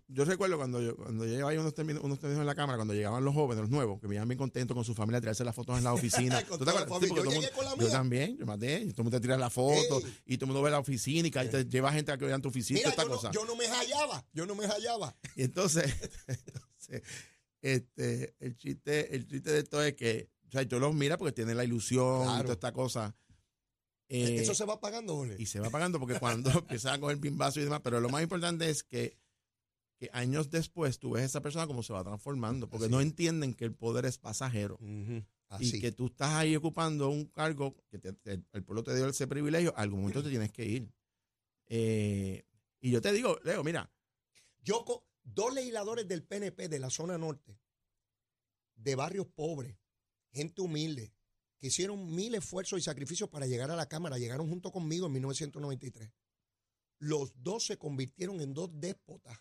yo 0.08 0.24
recuerdo 0.26 0.58
cuando 0.58 0.82
yo, 0.82 0.94
cuando 0.94 1.24
yo 1.24 1.32
llevaba 1.34 1.58
unos 1.58 1.72
términos, 1.74 2.02
unos 2.04 2.18
términos 2.18 2.42
en 2.42 2.46
la 2.46 2.54
cámara, 2.54 2.76
cuando 2.76 2.92
llegaban 2.92 3.24
los 3.24 3.34
jóvenes, 3.34 3.62
los 3.62 3.70
nuevos, 3.70 3.98
que 3.98 4.08
me 4.08 4.16
iban 4.16 4.28
bien 4.28 4.36
contentos 4.38 4.74
con 4.74 4.84
su 4.84 4.94
familia 4.94 5.18
a 5.18 5.20
tirarse 5.22 5.42
las 5.44 5.54
fotos 5.54 5.78
en 5.78 5.84
la 5.84 5.92
oficina. 5.94 6.42
¿Tú 6.44 6.58
te 6.64 6.70
acuerdas? 6.70 6.98
Sí, 7.00 7.08
Yo 7.08 7.24
llegué 7.24 7.34
mundo- 7.36 7.48
con 7.56 7.64
la 7.64 7.76
yo 7.76 7.88
también, 7.90 8.36
yo 8.36 8.44
maté, 8.46 8.80
todo 8.80 8.88
el 8.88 8.96
mundo 9.04 9.10
te 9.12 9.20
tira 9.20 9.38
la 9.38 9.48
foto 9.48 9.98
Ey. 10.00 10.14
y 10.26 10.36
todo 10.36 10.44
el 10.44 10.48
mundo 10.52 10.62
ve 10.62 10.70
la 10.70 10.78
oficina 10.80 11.26
y, 11.28 11.30
te 11.30 11.64
lleva 11.64 11.92
gente 11.92 12.12
a 12.12 12.18
que 12.18 12.26
vean 12.26 12.42
tu 12.42 12.48
oficina 12.50 12.78
y 12.80 12.82
Mira, 12.82 12.88
yo 12.88 12.90
esta 12.90 13.04
no, 13.04 13.10
cosa. 13.16 13.30
yo 13.30 13.44
no 13.46 13.56
me 13.56 13.66
hallaba, 13.68 14.26
yo 14.34 14.44
no 14.46 14.54
me 14.54 14.66
hallaba. 14.66 15.16
Y 15.36 15.42
entonces, 15.44 15.84
entonces, 16.26 17.02
este, 17.62 18.34
el 18.40 18.56
chiste, 18.56 19.14
el 19.14 19.26
chiste 19.26 19.50
de 19.52 19.58
esto 19.60 19.82
es 19.82 19.94
que, 19.94 20.28
o 20.48 20.50
sea, 20.52 20.62
yo 20.62 20.78
los 20.78 20.94
mira 20.94 21.16
porque 21.16 21.32
tienen 21.32 21.56
la 21.56 21.64
ilusión 21.64 22.22
y 22.38 22.42
toda 22.42 22.52
esta 22.54 22.72
cosa. 22.72 23.14
Eh, 24.08 24.40
Eso 24.42 24.54
se 24.56 24.64
va 24.64 24.80
pagando, 24.80 25.14
Jorge. 25.14 25.36
y 25.38 25.46
se 25.46 25.60
va 25.60 25.70
pagando 25.70 26.00
porque 26.00 26.18
cuando 26.18 26.50
empiezan 26.50 26.94
a 26.94 27.00
coger 27.00 27.18
pimbazo 27.20 27.60
y 27.60 27.64
demás, 27.64 27.80
pero 27.84 28.00
lo 28.00 28.08
más 28.08 28.22
importante 28.22 28.68
es 28.68 28.82
que, 28.82 29.16
que 30.00 30.08
años 30.14 30.48
después 30.50 30.98
tú 30.98 31.10
ves 31.10 31.22
a 31.24 31.26
esa 31.26 31.42
persona 31.42 31.66
como 31.66 31.82
se 31.82 31.92
va 31.92 32.02
transformando, 32.02 32.70
porque 32.70 32.86
Así 32.86 32.90
no 32.92 33.02
entienden 33.02 33.52
que 33.52 33.66
el 33.66 33.74
poder 33.74 34.06
es 34.06 34.16
pasajero. 34.16 34.78
Así. 35.48 35.76
Y 35.76 35.80
que 35.80 35.92
tú 35.92 36.06
estás 36.06 36.30
ahí 36.30 36.56
ocupando 36.56 37.10
un 37.10 37.26
cargo 37.26 37.76
que 37.90 37.98
te- 37.98 38.14
te- 38.14 38.42
el 38.52 38.64
pueblo 38.64 38.82
te 38.82 38.96
dio 38.96 39.06
ese 39.06 39.26
privilegio, 39.26 39.74
algún 39.76 40.00
momento 40.00 40.22
te 40.22 40.30
tienes 40.30 40.50
que 40.52 40.64
ir. 40.64 40.90
Eh, 41.66 42.46
y 42.80 42.90
yo 42.90 43.02
te 43.02 43.12
digo, 43.12 43.38
Leo, 43.44 43.62
mira, 43.62 43.92
Yo, 44.62 44.84
dos 45.22 45.52
legisladores 45.54 46.08
del 46.08 46.22
PNP 46.22 46.68
de 46.70 46.78
la 46.78 46.88
zona 46.88 47.18
norte, 47.18 47.60
de 48.76 48.94
barrios 48.94 49.26
pobres, 49.26 49.76
gente 50.32 50.62
humilde, 50.62 51.12
que 51.58 51.66
hicieron 51.66 52.14
mil 52.14 52.34
esfuerzos 52.34 52.78
y 52.78 52.82
sacrificios 52.82 53.28
para 53.28 53.46
llegar 53.46 53.70
a 53.70 53.76
la 53.76 53.86
Cámara, 53.86 54.16
llegaron 54.16 54.48
junto 54.48 54.72
conmigo 54.72 55.06
en 55.06 55.12
1993. 55.12 56.10
Los 57.00 57.32
dos 57.42 57.66
se 57.66 57.76
convirtieron 57.76 58.40
en 58.40 58.54
dos 58.54 58.70
déspotas 58.72 59.38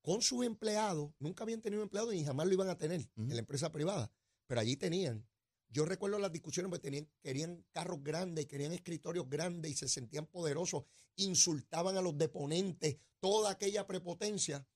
con 0.00 0.22
sus 0.22 0.44
empleados. 0.44 1.12
Nunca 1.18 1.44
habían 1.44 1.60
tenido 1.60 1.82
empleados 1.82 2.14
y 2.14 2.24
jamás 2.24 2.46
lo 2.46 2.54
iban 2.54 2.68
a 2.68 2.76
tener 2.76 3.08
en 3.16 3.28
la 3.28 3.40
empresa 3.40 3.70
privada, 3.70 4.12
pero 4.46 4.60
allí 4.60 4.76
tenían. 4.76 5.26
Yo 5.68 5.86
recuerdo 5.86 6.18
las 6.18 6.32
discusiones 6.32 6.68
porque 6.68 6.82
tenían, 6.82 7.10
querían 7.22 7.64
carros 7.72 8.02
grandes, 8.02 8.46
querían 8.46 8.72
escritorios 8.72 9.28
grandes 9.30 9.72
y 9.72 9.74
se 9.74 9.88
sentían 9.88 10.26
poderosos, 10.26 10.84
insultaban 11.16 11.96
a 11.96 12.02
los 12.02 12.18
deponentes, 12.18 12.98
toda 13.20 13.50
aquella 13.52 13.86
prepotencia. 13.86 14.66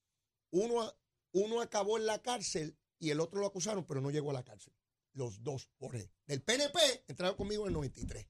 Uno, 0.50 0.90
uno 1.32 1.60
acabó 1.60 1.98
en 1.98 2.06
la 2.06 2.22
cárcel 2.22 2.78
y 2.98 3.10
el 3.10 3.20
otro 3.20 3.40
lo 3.40 3.46
acusaron, 3.46 3.84
pero 3.84 4.00
no 4.00 4.10
llegó 4.10 4.30
a 4.30 4.34
la 4.34 4.44
cárcel. 4.44 4.72
Los 5.12 5.42
dos, 5.42 5.68
Jorge. 5.78 6.10
Del 6.26 6.42
PNP 6.42 6.78
entraron 7.08 7.36
conmigo 7.36 7.64
en 7.64 7.68
el 7.68 7.74
93. 7.74 8.26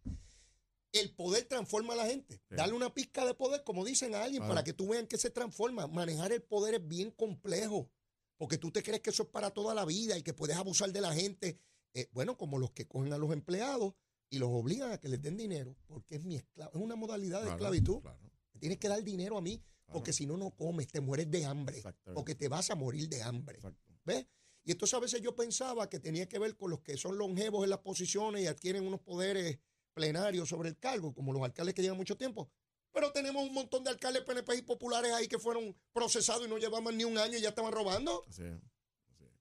El 1.01 1.15
poder 1.15 1.45
transforma 1.45 1.93
a 1.95 1.97
la 1.97 2.07
gente. 2.07 2.37
Sí. 2.49 2.57
Darle 2.57 2.75
una 2.75 2.93
pizca 2.93 3.25
de 3.25 3.35
poder, 3.35 3.63
como 3.65 3.85
dicen 3.85 4.15
a 4.15 4.23
alguien, 4.25 4.41
Claro. 4.43 4.55
para 4.55 4.65
que 4.65 4.73
tú 4.73 4.89
vean 4.89 5.07
que 5.07 5.19
se 5.19 5.31
transforma. 5.31 5.87
Manejar 5.87 6.33
el 6.33 6.43
poder 6.43 6.75
es 6.75 6.87
bien 6.87 7.11
complejo, 7.11 7.91
porque 8.37 8.59
tú 8.59 8.71
te 8.71 8.83
crees 8.83 9.01
que 9.01 9.11
eso 9.11 9.25
es 9.25 9.29
para 9.29 9.51
toda 9.51 9.75
la 9.75 9.85
vida 9.85 10.17
y 10.19 10.23
que 10.23 10.35
puedes 10.35 10.57
abusar 10.57 10.93
de 10.93 11.01
la 11.01 11.15
gente. 11.15 11.59
Eh, 11.95 12.09
bueno, 12.13 12.37
como 12.37 12.59
los 12.59 12.71
que 12.73 12.87
cogen 12.87 13.13
a 13.13 13.19
los 13.19 13.33
empleados 13.33 13.95
y 14.29 14.39
los 14.39 14.51
obligan 14.51 14.93
a 14.93 14.99
que 14.99 15.09
les 15.09 15.23
den 15.23 15.37
dinero, 15.37 15.77
porque 15.87 16.17
es 16.17 16.25
mi 16.25 16.37
esclavo. 16.37 16.71
Es 16.75 16.81
una 16.83 16.97
modalidad 16.97 17.39
de 17.39 17.45
claro, 17.47 17.57
esclavitud. 17.57 18.01
claro, 18.03 18.19
tienes 18.59 18.79
que 18.79 18.89
dar 18.89 19.03
dinero 19.03 19.39
a 19.39 19.41
mí, 19.41 19.63
porque 19.93 20.13
si 20.13 20.27
no, 20.27 20.37
no 20.37 20.51
comes, 20.51 20.89
te 20.89 21.01
mueres 21.01 21.31
de 21.31 21.45
hambre, 21.45 21.83
porque 22.13 22.35
te 22.35 22.49
vas 22.49 22.71
a 22.71 22.75
morir 22.75 23.09
de 23.09 23.23
hambre. 23.23 23.57
Exacto. 23.57 23.93
¿Ves? 24.05 24.27
Y 24.65 24.73
entonces 24.73 24.95
a 24.95 24.99
veces 25.01 25.21
yo 25.23 25.35
pensaba 25.37 25.89
que 25.89 26.01
tenía 26.01 26.29
que 26.29 26.41
ver 26.41 26.57
con 26.57 26.71
los 26.71 26.81
que 26.81 26.97
son 26.97 27.17
longevos 27.17 27.63
en 27.63 27.71
las 27.71 27.79
posiciones 27.79 28.43
y 28.43 28.47
adquieren 28.49 28.85
unos 28.85 29.01
poderes 29.01 29.61
plenarios 29.97 30.49
sobre 30.51 30.69
el 30.69 30.77
cargo, 30.79 31.15
como 31.15 31.33
los 31.33 31.43
alcaldes 31.43 31.75
que 31.75 31.81
llevan 31.81 31.97
mucho 31.97 32.19
tiempo. 32.19 32.51
Pero 32.93 33.11
tenemos 33.13 33.43
un 33.45 33.55
montón 33.55 33.83
de 33.83 33.91
alcaldes 33.91 34.23
PNP 34.23 34.57
y 34.57 34.63
populares 34.63 35.11
ahí 35.13 35.27
que 35.27 35.39
fueron 35.39 35.75
procesados 35.93 36.47
y 36.47 36.51
no 36.51 36.59
llevaban 36.59 36.97
ni 36.97 37.05
un 37.05 37.17
año 37.17 37.39
y 37.39 37.41
ya 37.41 37.49
estaban 37.49 37.73
robando. 37.73 38.23
Así 38.29 38.43
es, 38.43 38.55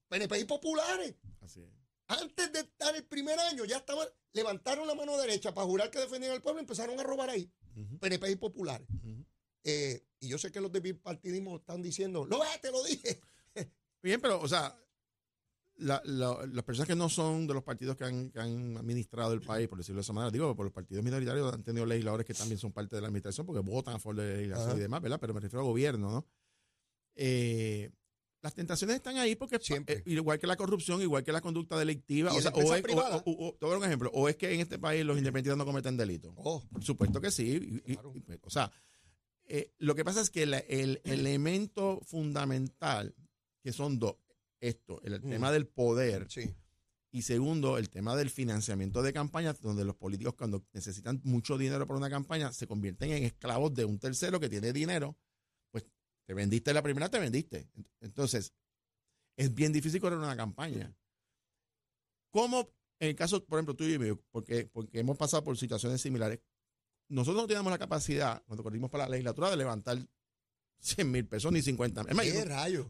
PNP 0.08 0.40
y 0.40 0.44
populares. 0.44 1.14
así 1.42 1.60
es. 1.60 1.70
Antes 2.08 2.52
de 2.52 2.60
estar 2.60 2.94
el 2.96 3.04
primer 3.04 3.38
año, 3.38 3.64
ya 3.64 3.78
estaban, 3.78 4.08
levantaron 4.32 4.86
la 4.86 4.94
mano 4.94 5.18
derecha 5.18 5.52
para 5.52 5.66
jurar 5.66 5.90
que 5.90 5.98
defendían 5.98 6.32
al 6.32 6.40
pueblo 6.40 6.60
y 6.60 6.62
empezaron 6.62 6.98
a 6.98 7.02
robar 7.02 7.28
ahí. 7.30 7.50
Ujú, 7.76 7.98
PNP 7.98 8.30
y 8.30 8.36
populares. 8.36 8.88
Eh, 9.64 10.06
y 10.20 10.28
yo 10.28 10.38
sé 10.38 10.50
que 10.50 10.60
los 10.60 10.72
de 10.72 10.80
bipartidismo 10.80 11.56
están 11.56 11.82
diciendo, 11.82 12.24
lo 12.24 12.38
ves, 12.40 12.60
te 12.62 12.70
lo 12.70 12.82
dije. 12.84 13.20
Bien, 14.02 14.20
pero, 14.20 14.40
o 14.40 14.48
sea, 14.48 14.74
la- 15.78 16.00
la- 16.04 16.46
las 16.52 16.64
personas 16.64 16.88
que 16.88 16.94
no 16.96 17.08
son 17.08 17.46
de 17.46 17.54
los 17.54 17.62
partidos 17.62 17.96
que 17.96 18.04
han, 18.04 18.30
que 18.30 18.40
han 18.40 18.76
administrado 18.76 19.32
el 19.32 19.42
país, 19.42 19.68
por 19.68 19.78
decirlo 19.78 19.98
de 19.98 20.02
esa 20.02 20.12
manera, 20.12 20.30
digo, 20.30 20.54
por 20.56 20.64
los 20.66 20.72
partidos 20.72 21.04
minoritarios 21.04 21.52
han 21.52 21.62
tenido 21.62 21.84
legisladores 21.86 22.26
que 22.26 22.34
también 22.34 22.58
son 22.58 22.72
parte 22.72 22.96
de 22.96 23.02
la 23.02 23.08
administración 23.08 23.46
porque 23.46 23.60
votan 23.60 23.94
a 23.96 23.98
favor 23.98 24.16
de 24.16 24.24
la 24.28 24.34
legislación 24.36 24.68
Ajá. 24.70 24.76
y 24.78 24.80
demás, 24.80 25.02
¿verdad? 25.02 25.18
Pero 25.20 25.34
me 25.34 25.40
refiero 25.40 25.60
al 25.60 25.66
gobierno, 25.66 26.10
¿no? 26.10 26.26
Eh, 27.14 27.90
las 28.42 28.54
tentaciones 28.54 28.96
están 28.96 29.16
ahí 29.16 29.34
porque 29.34 29.58
Siempre. 29.58 29.96
eh, 29.96 30.02
igual 30.06 30.38
que 30.38 30.46
la 30.46 30.56
corrupción, 30.56 31.00
igual 31.02 31.24
que 31.24 31.32
la 31.32 31.40
conducta 31.40 31.76
delictiva, 31.78 32.32
o 32.32 32.40
sea, 32.40 32.52
o 32.52 32.74
es, 32.74 32.80
o- 32.80 32.82
privada. 32.82 33.16
o- 33.26 33.48
o- 33.48 33.52
te 33.54 33.64
voy 33.66 33.68
a 33.68 33.70
dar 33.72 33.78
un 33.78 33.84
ejemplo, 33.86 34.10
o 34.14 34.28
es 34.28 34.36
que 34.36 34.52
en 34.54 34.60
este 34.60 34.78
país 34.78 35.04
los 35.04 35.18
independientes 35.18 35.58
no 35.58 35.64
cometen 35.64 35.96
delitos. 35.96 36.32
Oh, 36.36 36.62
Por 36.70 36.84
supuesto 36.84 37.20
que 37.20 37.30
sí. 37.30 37.82
y- 37.86 37.92
y- 37.92 37.94
Claro. 37.96 38.12
y, 38.14 38.20
pues, 38.20 38.38
o 38.42 38.50
sea, 38.50 38.70
eh, 39.48 39.72
lo 39.78 39.94
que 39.94 40.04
pasa 40.04 40.20
es 40.20 40.30
que 40.30 40.46
la- 40.46 40.58
el 40.58 41.00
elemento 41.04 42.00
fundamental, 42.04 43.14
que 43.62 43.72
son 43.72 43.98
dos, 43.98 44.16
esto, 44.60 45.00
el, 45.02 45.20
Mm. 45.20 45.30
tema 45.30 45.52
del 45.52 45.66
poder 45.66 46.26
sí. 46.30 46.54
y 47.10 47.22
segundo, 47.22 47.78
el 47.78 47.88
tema 47.90 48.16
del 48.16 48.30
financiamiento 48.30 49.02
de 49.02 49.12
campañas, 49.12 49.60
donde 49.60 49.84
los 49.84 49.96
políticos 49.96 50.34
cuando 50.34 50.64
necesitan 50.72 51.20
mucho 51.24 51.56
dinero 51.58 51.86
para 51.86 51.98
una 51.98 52.10
campaña 52.10 52.52
se 52.52 52.66
convierten 52.66 53.10
en 53.12 53.24
esclavos 53.24 53.74
de 53.74 53.84
un 53.84 53.98
tercero 53.98 54.40
que 54.40 54.48
tiene 54.48 54.72
dinero, 54.72 55.16
pues 55.70 55.84
te 56.26 56.34
vendiste 56.34 56.72
la 56.74 56.82
primera, 56.82 57.08
te 57.08 57.18
vendiste. 57.18 57.68
Entonces, 58.00 58.52
es 59.36 59.54
bien 59.54 59.72
difícil 59.72 60.00
correr 60.00 60.18
una 60.18 60.36
campaña. 60.36 60.94
¿Cómo, 62.30 62.70
en 62.98 63.10
el 63.10 63.16
caso, 63.16 63.44
por 63.44 63.58
ejemplo, 63.58 63.74
tuyo 63.74 63.94
y 63.94 63.98
mío, 63.98 64.22
porque, 64.30 64.66
porque 64.66 64.98
hemos 65.00 65.16
pasado 65.16 65.44
por 65.44 65.56
situaciones 65.56 66.00
similares, 66.00 66.40
nosotros 67.08 67.42
no 67.42 67.46
teníamos 67.46 67.70
la 67.70 67.78
capacidad, 67.78 68.42
cuando 68.46 68.62
corrimos 68.62 68.90
para 68.90 69.04
la 69.04 69.10
legislatura, 69.10 69.50
de 69.50 69.56
levantar 69.56 69.98
100 70.80 71.10
mil 71.10 71.26
pesos 71.26 71.50
ni 71.52 71.62
50 71.62 72.04
mil. 72.04 72.16
¿Qué 72.20 72.32
yo- 72.34 72.44
rayos? 72.44 72.86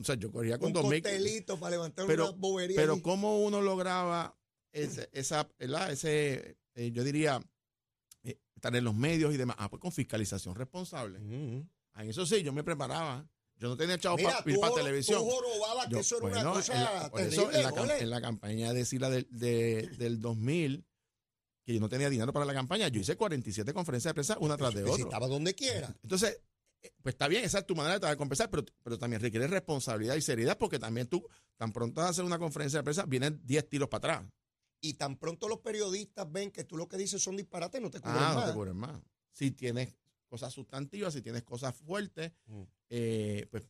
o 0.00 0.04
sea, 0.04 0.14
yo 0.16 0.30
corría 0.30 0.58
con 0.58 0.68
Un 0.68 0.72
2 0.74 0.88
mil. 0.90 1.02
para 1.02 1.70
levantar 1.70 2.06
Pero- 2.06 2.28
una 2.30 2.36
bobería. 2.38 2.76
Pero 2.76 2.94
allí. 2.94 3.02
cómo 3.02 3.42
uno 3.44 3.62
lograba 3.62 4.36
ese, 4.72 5.08
esa, 5.12 5.48
¿verdad? 5.58 5.90
ese, 5.92 6.58
eh, 6.74 6.90
yo 6.92 7.02
diría, 7.04 7.40
eh, 8.24 8.38
estar 8.54 8.74
en 8.76 8.84
los 8.84 8.94
medios 8.94 9.32
y 9.32 9.36
demás. 9.36 9.56
Ah, 9.58 9.70
pues 9.70 9.80
con 9.80 9.92
fiscalización 9.92 10.54
responsable. 10.54 11.18
Ujú. 11.20 11.66
Ah, 11.94 12.04
en 12.04 12.10
eso 12.10 12.26
sí, 12.26 12.42
yo 12.42 12.52
me 12.52 12.62
preparaba. 12.64 13.26
Yo 13.56 13.68
no 13.68 13.76
tenía 13.76 13.98
chavos 13.98 14.18
Mira, 14.18 14.30
para 14.30 14.44
tú, 14.44 14.50
ir 14.50 14.60
para 14.60 14.70
joro- 14.70 14.84
televisión. 14.84 15.18
tú 15.20 15.30
jorobabas 15.30 15.86
que 15.88 15.98
eso 15.98 16.16
era 16.18 16.22
bueno, 16.22 16.40
una 16.40 16.48
en 16.50 16.54
cosa 16.56 16.74
la- 16.74 16.80
eso, 17.26 17.50
en 17.50 17.62
la, 17.88 17.98
en 17.98 18.10
la 18.10 18.20
campaña 18.20 18.72
de 18.72 18.84
Sila 18.84 19.10
del, 19.10 19.26
de- 19.30 19.88
del 19.98 20.20
2000, 20.20 20.84
que 21.66 21.74
yo 21.74 21.80
no 21.80 21.88
tenía 21.88 22.08
dinero 22.08 22.32
para 22.32 22.44
la 22.46 22.54
campaña, 22.54 22.86
yo 22.88 23.00
hice 23.00 23.16
47 23.16 23.72
conferencias 23.72 24.10
de 24.10 24.14
prensa 24.14 24.36
una 24.38 24.56
tras 24.56 24.74
de 24.74 24.84
otra. 24.84 25.02
estaba 25.02 25.26
donde 25.26 25.54
quiera. 25.56 25.92
Entonces, 26.04 26.40
pues 27.02 27.14
está 27.14 27.28
bien, 27.28 27.44
esa 27.44 27.58
es 27.60 27.66
tu 27.66 27.74
manera 27.74 27.98
de 27.98 28.16
compensar, 28.16 28.50
pero, 28.50 28.64
pero 28.82 28.98
también 28.98 29.20
requiere 29.22 29.46
responsabilidad 29.46 30.14
y 30.16 30.22
seriedad, 30.22 30.56
porque 30.58 30.78
también 30.78 31.06
tú, 31.08 31.26
tan 31.56 31.72
pronto 31.72 32.00
vas 32.00 32.08
a 32.08 32.10
hacer 32.10 32.24
una 32.24 32.38
conferencia 32.38 32.78
de 32.80 32.84
prensa, 32.84 33.04
vienen 33.06 33.40
10 33.44 33.68
tiros 33.68 33.88
para 33.88 34.14
atrás. 34.14 34.30
Y 34.80 34.94
tan 34.94 35.16
pronto 35.16 35.48
los 35.48 35.58
periodistas 35.58 36.30
ven 36.30 36.50
que 36.52 36.62
tú 36.64 36.76
lo 36.76 36.88
que 36.88 36.96
dices 36.96 37.20
son 37.22 37.36
disparates, 37.36 37.80
no 37.80 37.90
te 37.90 38.00
cubren 38.00 38.16
Ah, 38.18 38.28
no 38.30 38.34
más. 38.40 38.46
te 38.48 38.54
cubren 38.54 38.76
más. 38.76 39.00
Si 39.32 39.50
tienes 39.50 39.96
cosas 40.28 40.52
sustantivas, 40.52 41.14
si 41.14 41.22
tienes 41.22 41.42
cosas 41.42 41.74
fuertes, 41.74 42.32
Mm. 42.46 42.62
eh, 42.90 43.46
pues 43.50 43.64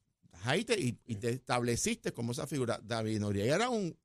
ahí 0.44 0.64
te- 0.64 0.78
y, 0.78 0.98
y 1.06 1.14
te 1.16 1.30
estableciste 1.30 2.12
como 2.12 2.32
esa 2.32 2.46
figura. 2.46 2.78
David 2.82 3.20
Noriega 3.20 3.54
era 3.54 3.68
un 3.70 3.96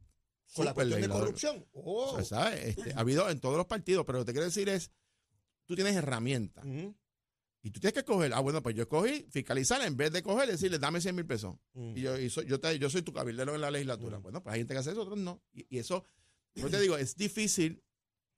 con 0.56 0.66
la 0.66 0.74
cuestión 0.74 1.02
de 1.02 1.10
corrupción. 1.10 1.66
Oh. 1.74 2.12
O 2.14 2.16
sea, 2.24 2.44
¿sabes? 2.44 2.64
Este, 2.78 2.94
ha 2.94 3.00
habido 3.00 3.30
en 3.30 3.40
todos 3.42 3.58
los 3.58 3.66
partidos, 3.66 4.06
pero 4.06 4.20
lo 4.20 4.24
que 4.24 4.28
te 4.28 4.34
quiero 4.34 4.46
decir 4.46 4.70
es, 4.70 4.92
tú 5.66 5.76
tienes 5.76 5.96
herramientas 5.96 6.64
y 7.66 7.72
tú 7.72 7.80
tienes 7.80 7.94
que 7.94 8.00
escoger. 8.02 8.34
Ah, 8.34 8.42
bueno, 8.42 8.62
pues 8.62 8.76
yo 8.76 8.84
escogí 8.84 9.26
fiscalizar 9.32 9.82
en 9.82 9.96
vez 9.98 10.12
de 10.12 10.22
coger 10.22 10.50
decirle, 10.50 10.78
dame 10.80 11.00
100 11.02 11.16
mil 11.16 11.26
pesos. 11.26 11.56
ujú. 11.74 11.94
Y 11.98 12.02
yo, 12.02 12.20
y 12.20 12.28
yo, 12.30 12.60
te- 12.60 12.78
yo 12.78 12.90
soy 12.90 13.02
tu 13.02 13.14
cabildero 13.14 13.56
en 13.56 13.62
la 13.62 13.72
legislatura. 13.72 14.20
Mm. 14.20 14.22
Bueno, 14.24 14.44
pues 14.44 14.54
hay 14.54 14.60
gente 14.60 14.74
que 14.74 14.80
hace 14.80 14.92
eso, 14.92 15.02
otros 15.02 15.18
no. 15.18 15.42
Y, 15.54 15.66
y 15.76 15.80
eso, 15.80 16.06
yo 16.56 16.70
te 16.70 16.80
digo, 16.80 16.98
es 16.98 17.16
difícil 17.16 17.82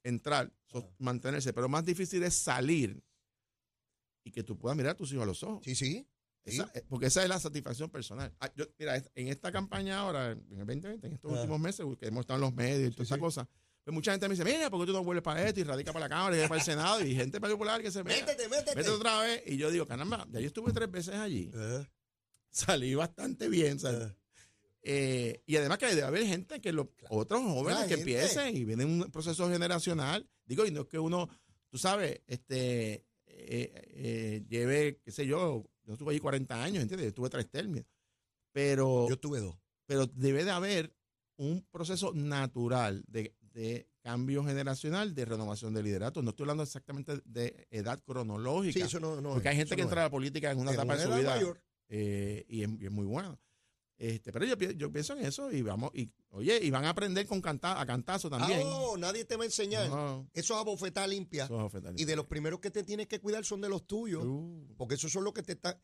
entrar, 0.03 0.53
so- 0.67 0.93
mantenerse, 0.99 1.51
pero 1.53 1.67
más 1.67 1.83
difícil 1.83 2.21
es 2.23 2.35
salir 2.35 3.03
y 4.23 4.31
que 4.31 4.43
tú 4.43 4.57
puedas 4.57 4.77
mirar 4.77 4.91
a 4.93 4.97
tus 4.97 5.11
hijos 5.11 5.23
a 5.23 5.27
los 5.27 5.41
ojos. 5.43 5.61
Sí, 5.63 5.73
sí. 5.75 6.07
sí. 6.45 6.51
Esa- 6.61 6.71
eh, 6.75 6.83
porque 6.87 7.07
esa 7.07 7.23
es 7.23 7.29
la 7.29 7.39
satisfacción 7.39 7.89
personal. 7.89 8.31
Ah, 8.39 8.51
yo- 8.55 8.65
mira, 8.77 8.95
en 9.15 9.27
esta 9.29 9.51
campaña 9.51 9.99
ahora, 9.99 10.31
en 10.33 10.39
el 10.51 10.65
2020, 10.67 11.07
en 11.07 11.13
estos 11.13 11.31
Ah. 11.31 11.35
últimos 11.35 11.59
meses, 11.59 11.83
que 11.99 12.05
hemos 12.07 12.21
estado 12.21 12.37
en 12.37 12.41
los 12.41 12.53
medios 12.53 12.91
y 12.91 12.91
toda 12.93 13.03
esa 13.03 13.15
sí. 13.15 13.21
cosa, 13.21 13.49
pues 13.85 13.93
mucha 13.93 14.11
gente 14.11 14.27
me 14.27 14.33
dice, 14.35 14.43
mira, 14.43 14.69
¿por 14.69 14.79
qué 14.81 14.87
tú 14.87 14.93
no 14.93 15.03
vuelves 15.03 15.23
para 15.23 15.47
esto 15.47 15.59
y 15.61 15.63
radica 15.63 15.93
para 15.93 16.05
la 16.05 16.09
Cámara 16.09 16.35
y 16.43 16.47
para 16.47 16.59
el 16.59 16.65
Senado? 16.65 17.05
Y 17.05 17.15
gente 17.15 17.39
popular 17.39 17.81
que 17.81 17.91
se 17.91 18.03
mete, 18.03 18.21
Métete, 18.21 18.49
métete. 18.49 18.75
vete 18.75 18.89
otra 18.89 19.21
vez. 19.21 19.43
Y 19.45 19.57
yo 19.57 19.69
digo, 19.71 19.85
caramba, 19.85 20.27
ya 20.31 20.39
yo 20.41 20.47
estuve 20.47 20.73
tres 20.73 20.89
veces 20.91 21.13
allí. 21.15 21.51
Eh, 21.53 21.85
Salí 22.49 22.95
bastante 22.95 23.47
bien. 23.47 23.79
¿sabes? 23.79 24.07
eh. 24.09 24.15
Eh, 24.87 25.43
y 25.45 25.55
además 25.55 25.77
que 25.77 25.87
debe 25.87 26.03
haber 26.03 26.25
gente 26.25 26.59
que 26.61 26.71
los 26.73 26.87
otros 27.09 27.41
jóvenes 27.41 27.77
Claro, 27.77 27.87
que 27.87 27.95
gente. 27.95 28.11
empiecen 28.11 28.57
y 28.57 28.65
viene 28.65 28.85
un 28.85 29.09
proceso 29.11 29.49
generacional. 29.49 30.27
Digo, 30.45 30.65
y 30.65 30.71
no 30.71 30.81
es 30.81 30.87
que 30.87 30.99
uno, 30.99 31.29
tú 31.69 31.77
sabes, 31.77 32.21
este 32.27 33.05
lleve, 34.49 34.99
qué 35.03 35.11
sé 35.11 35.25
yo, 35.25 35.63
yo 35.85 35.93
estuve 35.93 36.11
allí 36.11 36.19
40 36.19 36.63
años, 36.63 36.81
¿entiendes? 36.81 37.05
Yo 37.05 37.09
estuve 37.09 37.29
tres 37.29 37.49
términos. 37.49 37.85
Pero, 38.51 39.07
Yo 39.09 39.17
tuve 39.19 39.39
dos. 39.41 39.55
pero 39.85 40.07
debe 40.07 40.43
de 40.45 40.51
haber 40.51 40.95
un 41.37 41.61
proceso 41.71 42.13
natural 42.13 43.03
de, 43.07 43.35
de 43.55 43.87
cambio 44.01 44.43
generacional, 44.43 45.15
de 45.15 45.23
renovación 45.25 45.73
de 45.73 45.81
liderato. 45.81 46.21
No 46.21 46.31
estoy 46.31 46.43
hablando 46.43 46.63
exactamente 46.63 47.21
de 47.23 47.67
edad 47.71 48.03
cronológica. 48.03 48.73
Sí, 48.73 48.81
eso 48.81 48.99
no, 48.99 49.21
no 49.21 49.31
porque 49.31 49.47
hay 49.49 49.55
gente 49.55 49.75
que 49.75 49.81
no 49.81 49.87
entra 49.87 50.01
a 50.01 50.05
la 50.05 50.11
política 50.11 50.51
en 50.51 50.59
una 50.59 50.71
En 50.71 50.75
etapa 50.75 50.97
de 50.97 51.03
su 51.03 51.13
vida 51.13 51.35
mayor. 51.35 51.61
eh, 51.87 52.45
y, 52.49 52.63
es, 52.63 52.69
y 52.79 52.85
es 52.85 52.91
muy 52.91 53.05
bueno. 53.05 53.39
Este, 53.97 54.33
pero 54.33 54.45
yo, 54.45 54.57
yo 54.57 54.91
pienso 54.91 55.13
en 55.15 55.25
eso 55.25 55.49
y 55.53 55.61
vamos, 55.61 55.89
y 55.93 56.11
oye, 56.31 56.59
y 56.61 56.69
van 56.69 56.83
a 56.83 56.89
aprender 56.89 57.25
con 57.25 57.39
canta, 57.39 57.79
a 57.79 57.85
cantazo 57.85 58.29
también. 58.29 58.59
Ah, 58.61 58.75
oh, 58.75 58.97
nadie 58.97 59.23
te 59.23 59.37
va 59.37 59.43
a 59.43 59.45
enseñar. 59.45 59.89
No, 59.89 60.29
Eso 60.33 60.53
es 60.53 60.59
a 60.59 60.63
bofetada 60.63 61.07
limpia. 61.07 61.45
es. 61.45 62.01
Y 62.01 62.03
de 62.03 62.17
los 62.17 62.25
primeros 62.25 62.59
que 62.59 62.71
te 62.71 62.83
tienes 62.83 63.07
que 63.07 63.21
cuidar 63.21 63.45
son 63.45 63.61
de 63.61 63.69
los 63.69 63.87
tuyos. 63.87 64.25
Uh, 64.25 64.67
Porque 64.75 64.95
esos 64.95 65.13
son 65.13 65.23
los 65.23 65.31
que 65.31 65.43
te 65.43 65.53
están. 65.53 65.75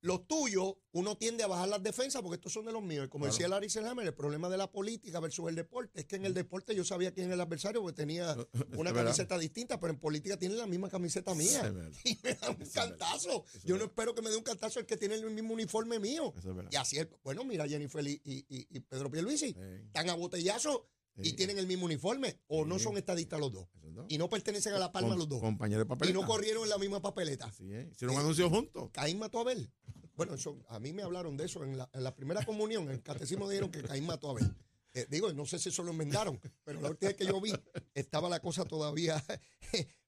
Los 0.00 0.28
tuyos, 0.28 0.74
uno 0.92 1.16
tiende 1.16 1.42
a 1.42 1.48
bajar 1.48 1.68
las 1.68 1.82
defensas 1.82 2.22
porque 2.22 2.36
estos 2.36 2.52
son 2.52 2.64
de 2.66 2.72
los 2.72 2.82
míos. 2.82 3.06
Y 3.06 3.08
como 3.08 3.24
Claro. 3.24 3.34
decía 3.34 3.48
Larry 3.48 3.68
Selhammer, 3.68 4.06
el 4.06 4.14
problema 4.14 4.48
de 4.48 4.56
la 4.56 4.70
política 4.70 5.18
versus 5.18 5.48
el 5.48 5.56
deporte 5.56 6.00
es 6.00 6.06
que 6.06 6.16
en 6.16 6.24
el 6.24 6.34
deporte 6.34 6.74
yo 6.74 6.84
sabía 6.84 7.12
quién 7.12 7.26
era 7.26 7.34
el 7.34 7.40
adversario 7.40 7.82
porque 7.82 7.96
tenía 7.96 8.36
una 8.78 8.92
camiseta 8.92 9.36
distinta, 9.38 9.80
pero 9.80 9.92
en 9.92 9.98
política 9.98 10.36
tienen 10.36 10.56
la 10.58 10.66
misma 10.66 10.88
camiseta 10.88 11.34
mía. 11.34 11.72
es. 11.90 11.98
Y 12.04 12.18
me 12.22 12.34
dan 12.34 12.54
un 12.56 12.62
es 12.62 12.70
cantazo. 12.72 13.44
Es 13.54 13.64
Yo 13.64 13.76
no 13.76 13.84
espero 13.86 14.14
que 14.14 14.22
me 14.22 14.30
dé 14.30 14.36
un 14.36 14.44
cantazo 14.44 14.78
el 14.80 14.86
que 14.86 14.96
tiene 14.96 15.16
el 15.16 15.30
mismo 15.30 15.52
uniforme 15.54 15.98
mío. 15.98 16.32
Y 16.70 16.76
así 16.76 16.98
es. 16.98 17.08
Bueno, 17.24 17.42
mira 17.44 17.66
Jennifer 17.66 18.06
y, 18.06 18.20
y, 18.24 18.44
y- 18.48 18.80
Pedro 18.80 19.10
Pierluisi. 19.10 19.48
Sí, 19.52 19.56
Están 19.86 20.08
a 20.10 20.14
botellazo 20.14 20.86
y 21.22 21.30
sí, 21.30 21.36
tienen 21.36 21.58
el 21.58 21.66
mismo 21.66 21.84
uniforme. 21.86 22.38
O 22.48 22.64
no 22.64 22.78
Sí. 22.78 22.84
son 22.84 22.96
estadistas 22.96 23.38
los 23.40 23.52
dos. 23.52 23.68
no. 23.82 24.06
Y 24.08 24.18
no 24.18 24.28
pertenecen 24.28 24.74
a 24.74 24.78
la 24.78 24.92
palma 24.92 25.10
Com- 25.10 25.18
los 25.18 25.28
dos. 25.28 25.40
Compañero 25.40 25.80
de 25.80 25.86
papel. 25.86 26.10
Y 26.10 26.12
no 26.12 26.24
corrieron 26.26 26.62
en 26.64 26.68
la 26.70 26.78
misma 26.78 27.00
papeleta. 27.02 27.46
Así 27.46 27.72
es. 27.72 27.90
Hicieron 27.92 28.14
un 28.16 28.22
anuncio 28.22 28.48
juntos. 28.48 28.90
Caín 28.92 29.18
mató 29.18 29.38
a 29.38 29.40
Abel. 29.42 29.70
Bueno, 30.14 30.34
eso, 30.34 30.56
a 30.68 30.78
mí 30.80 30.92
me 30.92 31.02
hablaron 31.02 31.36
de 31.36 31.44
eso 31.46 31.62
en 31.64 31.76
la, 31.78 31.88
en 31.92 32.02
la 32.04 32.14
primera 32.14 32.44
comunión. 32.44 32.84
En 32.84 32.90
el 32.90 33.02
catecismo 33.02 33.48
dijeron 33.48 33.70
que 33.70 33.82
Caín 33.82 34.06
mató 34.06 34.28
a 34.28 34.30
Abel. 34.32 34.54
Eh, 34.94 35.06
digo, 35.10 35.32
no 35.32 35.44
sé 35.46 35.58
si 35.58 35.68
eso 35.68 35.82
lo 35.82 35.90
enmendaron, 35.90 36.40
pero 36.64 36.80
la 36.80 36.90
última 36.90 37.08
vez 37.10 37.16
que 37.18 37.26
yo 37.26 37.40
vi 37.40 37.52
estaba 37.94 38.28
la 38.28 38.40
cosa 38.40 38.64
todavía 38.64 39.22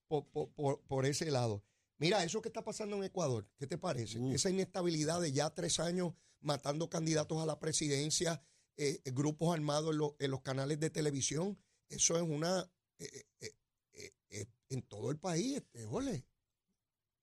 por, 0.09 0.27
por- 0.89 1.07
ese 1.07 1.31
lado. 1.31 1.63
Mira, 1.99 2.25
eso 2.25 2.41
que 2.41 2.49
está 2.49 2.65
pasando 2.65 2.97
en 2.97 3.05
Ecuador, 3.05 3.47
¿qué 3.59 3.67
te 3.67 3.77
parece? 3.79 4.19
Esa 4.35 4.51
inestabilidad 4.51 5.21
de 5.21 5.33
ya 5.33 5.51
tres 5.51 5.79
años 5.81 6.15
matando 6.41 6.89
candidatos 6.89 7.43
a 7.43 7.47
la 7.47 7.59
presidencia, 7.61 8.43
eh, 8.81 9.01
grupos 9.13 9.55
armados 9.55 9.93
en, 9.93 9.99
lo- 9.99 10.17
en 10.19 10.31
los 10.31 10.41
canales 10.41 10.81
de 10.81 10.91
televisión, 10.91 11.57
eso 11.89 12.17
es 12.17 12.23
una... 12.23 12.69
eh, 12.99 13.25
eh, 13.43 14.47
en 14.69 14.83
todo 14.83 15.11
el 15.11 15.19
país, 15.19 15.57
este, 15.57 15.85
ole. 15.87 16.25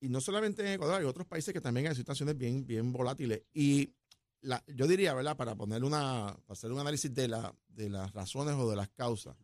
Y 0.02 0.10
no 0.10 0.20
solamente 0.20 0.62
en 0.62 0.74
Ecuador, 0.74 1.00
hay 1.00 1.06
otros 1.06 1.26
países 1.26 1.54
que 1.54 1.62
también 1.62 1.88
hay 1.88 1.96
situaciones 1.96 2.38
bien, 2.38 2.67
bien 2.67 2.91
volátiles. 2.91 3.43
Y 3.54 3.96
la, 4.41 4.62
yo 4.67 4.86
diría, 4.86 5.13
¿verdad? 5.13 5.38
Para 5.38 5.56
poner 5.56 5.86
una, 5.86 6.38
para 6.46 6.54
hacer 6.54 6.72
un 6.74 6.80
análisis 6.80 7.13
de, 7.13 7.30
la, 7.30 7.56
de 7.70 7.89
las 7.89 8.12
razones 8.12 8.56
o 8.56 8.70
de 8.70 8.76
las 8.76 8.89
causas, 8.89 9.38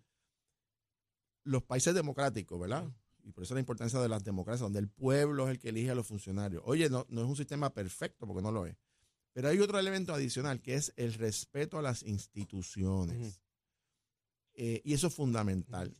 los 1.45 1.63
países 1.63 1.95
democráticos, 1.95 2.59
¿verdad? 2.59 2.85
Y 3.23 3.31
por 3.31 3.45
eso 3.45 3.53
la 3.53 3.61
importancia 3.61 3.99
de 4.01 4.09
las 4.09 4.23
democracias, 4.25 4.61
donde 4.61 4.79
el 4.79 4.89
pueblo 4.89 5.45
es 5.45 5.51
el 5.51 5.59
que 5.59 5.69
elige 5.69 5.91
a 5.91 5.95
los 5.95 6.05
funcionarios. 6.05 6.61
Oye, 6.65 6.89
no, 6.89 7.05
no 7.07 7.21
es 7.21 7.27
un 7.27 7.37
sistema 7.37 7.73
perfecto, 7.73 8.27
porque 8.27 8.41
no 8.43 8.51
lo 8.51 8.65
es. 8.65 8.75
Pero 9.33 9.49
hay 9.49 9.59
otro 9.59 9.79
elemento 9.79 10.13
adicional, 10.13 10.61
que 10.61 10.75
es 10.75 10.93
el 10.95 11.13
respeto 11.15 11.79
a 11.79 11.81
las 11.81 12.03
instituciones. 12.03 13.41
Eh, 14.53 14.81
y 14.85 14.93
eso 14.93 15.07
es 15.07 15.13
fundamental. 15.13 15.91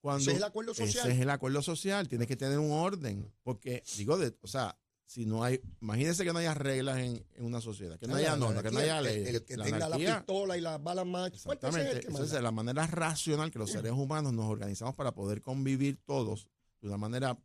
Cuando, 0.00 0.22
Ese 0.22 0.32
es 0.32 0.36
el 0.36 0.44
acuerdo 0.44 0.72
social. 0.72 1.06
ese 1.06 1.16
es 1.16 1.20
el 1.20 1.30
acuerdo 1.30 1.62
social, 1.62 2.08
tienes 2.08 2.28
que 2.28 2.36
tener 2.36 2.58
un 2.60 2.70
orden, 2.70 3.32
porque 3.42 3.82
digo, 3.96 4.16
de, 4.16 4.36
o 4.40 4.46
sea, 4.46 4.78
si 5.04 5.24
no 5.24 5.42
hay, 5.42 5.60
imagínense 5.80 6.24
que 6.24 6.32
no 6.32 6.38
haya 6.38 6.54
reglas 6.54 6.98
en, 6.98 7.24
en 7.34 7.44
una 7.44 7.60
sociedad, 7.60 7.98
que 7.98 8.06
no 8.06 8.14
haya 8.14 8.36
normas, 8.36 8.62
que 8.62 8.70
no 8.70 8.78
haya 8.78 9.00
leyes. 9.00 9.28
El, 9.28 9.34
el 9.36 9.44
que 9.44 9.56
la 9.56 9.64
tenga 9.64 9.88
la 9.88 9.96
pistola 9.96 10.56
y 10.56 10.60
las 10.60 10.82
balas 10.82 11.06
más 11.06 11.28
es 11.28 11.34
exactamente, 11.34 12.00
que 12.00 12.08
esa 12.08 12.10
manda. 12.10 12.36
es 12.36 12.42
la 12.42 12.50
manera 12.52 12.86
racional 12.86 13.50
que 13.50 13.58
los 13.58 13.70
seres 13.70 13.92
humanos 13.92 14.32
nos 14.32 14.46
organizamos 14.46 14.94
para 14.94 15.12
poder 15.12 15.42
convivir 15.42 15.98
todos 16.04 16.48
de 16.80 16.88
una 16.88 16.98
manera, 16.98 17.38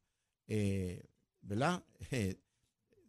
eh, 0.48 1.04
¿verdad? 1.42 1.84
Eh, 2.12 2.38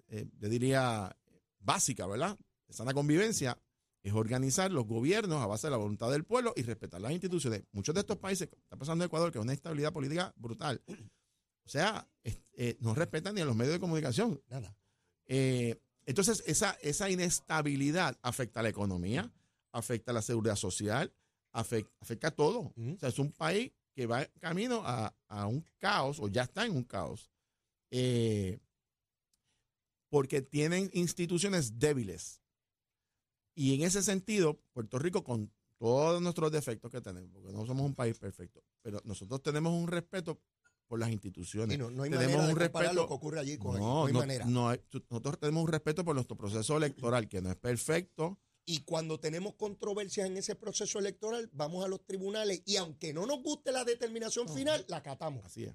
eh, 0.08 0.28
yo 0.38 0.50
diría 0.50 1.16
básica, 1.62 2.06
¿verdad? 2.06 2.38
De 2.66 2.74
sana 2.74 2.92
convivencia, 2.92 3.58
es 4.02 4.12
organizar 4.12 4.70
los 4.72 4.86
gobiernos 4.86 5.40
a 5.42 5.46
base 5.46 5.68
de 5.68 5.72
la 5.72 5.76
voluntad 5.76 6.10
del 6.10 6.24
pueblo 6.24 6.52
y 6.56 6.62
respetar 6.62 7.00
las 7.00 7.12
instituciones. 7.12 7.62
Muchos 7.72 7.94
de 7.94 8.00
estos 8.00 8.18
países, 8.18 8.48
está 8.52 8.76
pasando 8.76 9.04
en 9.04 9.06
Ecuador, 9.06 9.30
que 9.30 9.38
es 9.38 9.42
una 9.44 9.52
estabilidad 9.52 9.92
política 9.92 10.32
brutal, 10.36 10.82
o 11.64 11.68
sea, 11.68 12.08
eh, 12.24 12.76
no 12.80 12.94
respetan 12.94 13.34
ni 13.34 13.40
a 13.40 13.44
los 13.44 13.56
medios 13.56 13.74
de 13.74 13.80
comunicación. 13.80 14.42
Nada. 14.48 14.76
Eh, 15.26 15.80
entonces, 16.04 16.42
esa, 16.46 16.72
esa 16.82 17.08
inestabilidad 17.08 18.18
afecta 18.22 18.60
a 18.60 18.62
la 18.64 18.68
economía, 18.68 19.32
afecta 19.70 20.10
a 20.10 20.14
la 20.14 20.22
seguridad 20.22 20.56
social, 20.56 21.14
afecta, 21.52 21.92
afecta 22.00 22.28
a 22.28 22.30
todo. 22.32 22.72
O 22.76 22.98
sea, 22.98 23.08
es 23.08 23.18
un 23.20 23.30
país 23.30 23.72
que 23.94 24.06
va 24.06 24.26
camino 24.40 24.82
a, 24.84 25.14
a 25.28 25.46
un 25.46 25.64
caos, 25.78 26.18
o 26.18 26.28
ya 26.28 26.42
está 26.42 26.66
en 26.66 26.76
un 26.76 26.84
caos, 26.84 27.30
eh, 27.90 28.58
porque 30.12 30.42
tienen 30.42 30.90
instituciones 30.92 31.78
débiles. 31.78 32.42
Y 33.54 33.74
en 33.74 33.80
ese 33.82 34.02
sentido, 34.02 34.60
Puerto 34.74 34.98
Rico, 34.98 35.24
con 35.24 35.50
todos 35.78 36.20
nuestros 36.20 36.52
defectos 36.52 36.90
que 36.90 37.00
tenemos, 37.00 37.30
porque 37.32 37.50
no 37.50 37.64
somos 37.64 37.86
un 37.86 37.94
país 37.94 38.18
perfecto, 38.18 38.62
pero 38.82 39.00
nosotros 39.04 39.42
tenemos 39.42 39.72
un 39.72 39.88
respeto 39.88 40.38
por 40.86 40.98
las 41.00 41.10
instituciones. 41.10 41.74
Y 41.74 41.78
no, 41.78 41.90
no 41.90 42.02
hay 42.02 42.10
Tenemos 42.10 42.32
manera 42.36 42.46
de 42.46 42.52
un 42.52 42.58
comparar 42.58 42.90
respeto- 42.90 43.02
lo 43.02 43.08
que 43.08 43.14
ocurre 43.14 43.40
allí 43.40 43.56
con. 43.56 43.78
No, 43.80 43.80
No 44.02 44.06
hay 44.06 44.12
no- 44.12 44.18
manera. 44.18 44.44
no 44.44 44.68
hay- 44.68 44.78
tu- 44.90 45.02
nosotros 45.08 45.38
tenemos 45.40 45.62
un 45.64 45.68
respeto 45.68 46.04
por 46.04 46.14
nuestro 46.14 46.36
proceso 46.36 46.76
electoral, 46.76 47.26
que 47.26 47.40
no 47.40 47.50
es 47.50 47.56
perfecto. 47.56 48.38
Y 48.66 48.80
cuando 48.82 49.18
tenemos 49.18 49.54
controversias 49.54 50.26
en 50.26 50.36
ese 50.36 50.56
proceso 50.56 50.98
electoral, 50.98 51.48
vamos 51.54 51.82
a 51.86 51.88
los 51.88 52.04
tribunales 52.04 52.62
y 52.66 52.76
aunque 52.76 53.14
no 53.14 53.24
nos 53.24 53.42
guste 53.42 53.72
la 53.72 53.84
determinación 53.84 54.46
final, 54.46 54.84
la 54.88 54.98
acatamos. 54.98 55.42
Así 55.46 55.64
es, 55.64 55.74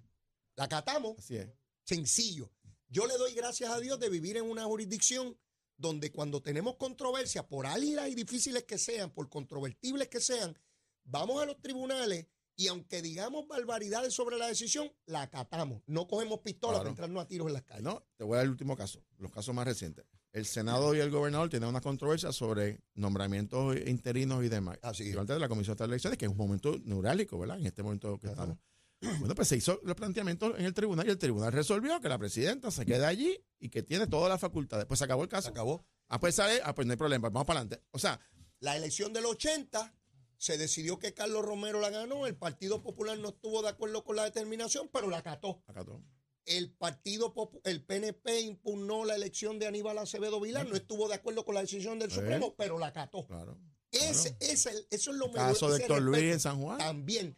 La 0.55 0.65
acatamos, 0.65 1.17
así 1.17 1.37
es. 1.37 1.49
sencillo. 1.83 2.51
Yo 2.89 3.05
le 3.05 3.17
doy 3.17 3.33
gracias 3.33 3.69
a 3.69 3.79
Dios 3.79 3.99
de 3.99 4.09
vivir 4.09 4.37
en 4.37 4.45
una 4.49 4.63
jurisdicción 4.65 5.37
donde 5.77 6.11
cuando 6.11 6.41
tenemos 6.41 6.75
controversias, 6.77 7.45
por 7.45 7.65
ágiles 7.67 8.09
y 8.09 8.15
difíciles 8.15 8.63
que 8.63 8.77
sean, 8.77 9.11
por 9.11 9.29
controvertibles 9.29 10.07
que 10.07 10.19
sean, 10.19 10.57
vamos 11.03 11.41
a 11.41 11.45
los 11.45 11.61
tribunales 11.61 12.25
y 12.55 12.67
aunque 12.67 13.03
digamos 13.03 13.47
barbaridades 13.47 14.13
sobre 14.13 14.37
la 14.37 14.47
decisión, 14.47 14.91
la 15.05 15.21
acatamos. 15.23 15.83
No 15.85 16.07
cogemos 16.07 16.39
pistolas 16.39 16.77
Claro. 16.77 16.83
para 16.83 16.89
entrarnos 16.89 17.23
a 17.23 17.27
tiros 17.27 17.47
en 17.47 17.53
las 17.53 17.63
calles. 17.63 17.83
No, 17.83 18.03
te 18.15 18.23
voy 18.23 18.33
a 18.33 18.37
dar 18.37 18.45
el 18.45 18.51
último 18.51 18.75
caso, 18.75 19.03
los 19.19 19.31
casos 19.31 19.53
más 19.53 19.65
recientes. 19.65 20.05
El 20.33 20.45
Senado 20.45 20.95
y 20.95 20.99
el 20.99 21.11
gobernador 21.11 21.49
tienen 21.49 21.69
una 21.69 21.81
controversia 21.81 22.31
sobre 22.31 22.81
nombramientos 22.95 23.75
interinos 23.85 24.43
y 24.43 24.49
demás. 24.49 24.77
Así 24.81 25.03
es. 25.03 25.11
Durante 25.11 25.37
la 25.37 25.47
Comisión 25.47 25.77
de 25.77 25.85
Elecciones, 25.85 26.17
que 26.17 26.25
es 26.25 26.31
un 26.31 26.37
momento 26.37 26.77
neurálgico, 26.83 27.37
¿verdad? 27.39 27.59
En 27.59 27.65
este 27.67 27.83
momento 27.83 28.17
que 28.19 28.27
Ajá. 28.27 28.33
estamos. 28.33 28.57
Bueno, 29.19 29.35
pues 29.35 29.47
se 29.47 29.55
hizo 29.57 29.79
los 29.83 29.95
planteamientos 29.95 30.57
en 30.57 30.65
el 30.65 30.73
tribunal 30.73 31.07
y 31.07 31.11
el 31.11 31.17
tribunal 31.17 31.51
resolvió 31.51 31.99
que 32.01 32.09
la 32.09 32.17
presidenta 32.17 32.71
se 32.71 32.85
queda 32.85 33.07
allí 33.07 33.37
y 33.59 33.69
que 33.69 33.83
tiene 33.83 34.07
todas 34.07 34.29
las 34.29 34.39
facultades. 34.41 34.85
Pues 34.85 34.97
se 34.99 35.05
acabó 35.05 35.23
el 35.23 35.29
Se 35.29 35.35
caso. 35.35 35.49
acabó. 35.49 35.85
Ah, 36.07 36.19
pues 36.19 36.35
sale, 36.35 36.59
ah, 36.63 36.73
pues 36.73 36.87
no 36.87 36.93
hay 36.93 36.97
problema, 36.97 37.29
vamos 37.29 37.45
para 37.45 37.59
adelante. 37.59 37.85
O 37.91 37.99
sea, 37.99 38.19
La 38.59 38.75
elección 38.75 39.13
del 39.13 39.25
80 39.25 39.93
se 40.37 40.57
decidió 40.57 40.97
que 40.99 41.13
Carlos 41.13 41.45
Romero 41.45 41.79
la 41.79 41.89
ganó, 41.91 42.25
el 42.27 42.35
Partido 42.35 42.81
Popular 42.81 43.17
no 43.19 43.29
estuvo 43.29 43.61
de 43.61 43.69
acuerdo 43.69 44.03
con 44.03 44.15
la 44.15 44.23
determinación, 44.23 44.89
pero 44.91 45.09
la 45.09 45.17
acató. 45.19 45.63
todo. 45.73 46.03
El 46.45 46.71
Partido 46.71 47.33
Popu- 47.35 47.59
el 47.65 47.83
PNP 47.83 48.39
impugnó 48.41 49.03
la 49.03 49.15
elección 49.15 49.59
de 49.59 49.67
Aníbal 49.67 49.97
Acevedo 49.97 50.39
Vilar, 50.39 50.65
no 50.67 50.75
estuvo 50.75 51.07
de 51.09 51.15
acuerdo 51.15 51.43
con 51.43 51.55
la 51.55 51.61
decisión 51.61 51.99
del 51.99 52.09
Eh. 52.09 52.13
Supremo, 52.15 52.55
pero 52.55 52.79
la 52.79 52.87
acató. 52.87 53.27
Claro. 53.27 53.59
Ese, 53.91 54.37
ese- 54.39 54.87
eso 54.89 55.11
es 55.11 55.17
lo 55.17 55.25
El 55.25 55.31
mejor. 55.33 55.49
caso 55.49 55.69
de 55.69 55.77
Héctor 55.81 56.01
Luis 56.01 56.23
en 56.33 56.39
San 56.39 56.61
Juan. 56.61 56.77
También. 56.77 57.37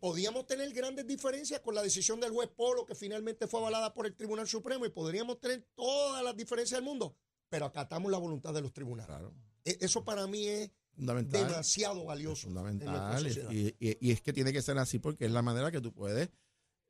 Podíamos 0.00 0.46
tener 0.46 0.72
grandes 0.72 1.06
diferencias 1.06 1.60
con 1.60 1.74
la 1.74 1.82
decisión 1.82 2.20
del 2.20 2.30
juez 2.32 2.48
Polo, 2.54 2.84
que 2.86 2.94
finalmente 2.94 3.46
fue 3.46 3.60
avalada 3.60 3.92
por 3.94 4.06
el 4.06 4.14
Tribunal 4.14 4.46
Supremo, 4.48 4.84
y 4.86 4.90
podríamos 4.90 5.40
tener 5.40 5.66
todas 5.74 6.22
las 6.22 6.36
diferencias 6.36 6.78
del 6.78 6.84
mundo, 6.84 7.16
pero 7.48 7.66
acatamos 7.66 8.10
la 8.10 8.18
voluntad 8.18 8.52
de 8.54 8.60
los 8.62 8.72
tribunales. 8.72 9.06
Claro. 9.06 9.34
E- 9.64 9.78
Eso 9.80 10.04
para 10.04 10.26
mí 10.26 10.46
es 10.46 10.70
Fundamental. 10.94 11.46
demasiado 11.48 12.04
valioso. 12.04 12.46
fundamental. 12.48 13.26
y 13.50 14.10
es 14.10 14.20
que 14.22 14.32
tiene 14.32 14.52
que 14.52 14.62
ser 14.62 14.78
así 14.78 14.98
porque 14.98 15.26
es 15.26 15.30
la 15.30 15.42
manera 15.42 15.70
que 15.70 15.80
tú 15.80 15.92
puedes 15.92 16.30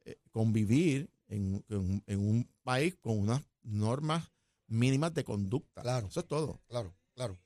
eh, 0.04 0.18
convivir 0.30 1.10
en, 1.28 1.64
en- 1.68 2.02
en 2.06 2.18
un 2.20 2.48
país 2.62 2.94
con 3.00 3.18
unas 3.18 3.42
normas 3.62 4.30
mínimas 4.68 5.12
de 5.14 5.24
conducta. 5.24 5.82
Claro. 5.82 6.06
Eso 6.06 6.20
es 6.20 6.26
todo. 6.28 6.60
Claro, 6.68 6.94
claro. 7.14 7.36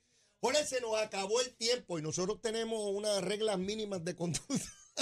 Jorge, 0.42 0.64
se 0.66 0.80
nos 0.80 0.96
acabó 0.98 1.40
el 1.42 1.54
tiempo 1.54 1.98
y 1.98 2.02
nosotros 2.02 2.40
tenemos 2.40 2.78
unas 2.94 3.22
reglas 3.22 3.58
mínimas 3.58 4.02
de 4.04 4.14
conducta. 4.14 4.54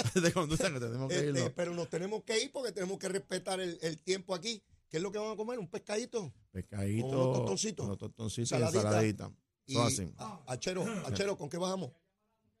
de 0.21 0.31
conducta 0.33 0.71
que 0.71 0.79
tenemos 0.79 1.09
que 1.09 1.15
Este, 1.15 1.27
irnos. 1.29 1.51
pero 1.55 1.73
nos 1.73 1.89
tenemos 1.89 2.23
que 2.23 2.39
ir 2.43 2.51
porque 2.51 2.71
tenemos 2.71 2.97
que 2.99 3.09
respetar 3.09 3.59
el, 3.59 3.77
el 3.81 3.97
tiempo 3.99 4.33
aquí. 4.35 4.61
¿Qué 4.89 4.97
es 4.97 5.03
lo 5.03 5.11
que 5.11 5.19
vamos 5.19 5.33
a 5.33 5.37
comer? 5.37 5.59
Un 5.59 5.67
pescadito. 5.69 6.33
Pescadito. 6.51 7.07
con 7.09 7.17
unos 7.19 7.37
tostoncitos. 7.37 7.85
unos 7.85 7.97
tostoncitos 7.97 8.47
y 8.47 8.49
Saladita. 8.49 8.79
ensaladita. 8.79 9.31
Y 9.67 9.77
así. 9.77 10.11
a- 10.17 10.41
Achero, 10.47 10.83
Achero, 11.05 11.37
¿con 11.37 11.47
qué 11.49 11.57
bajamos? 11.57 11.91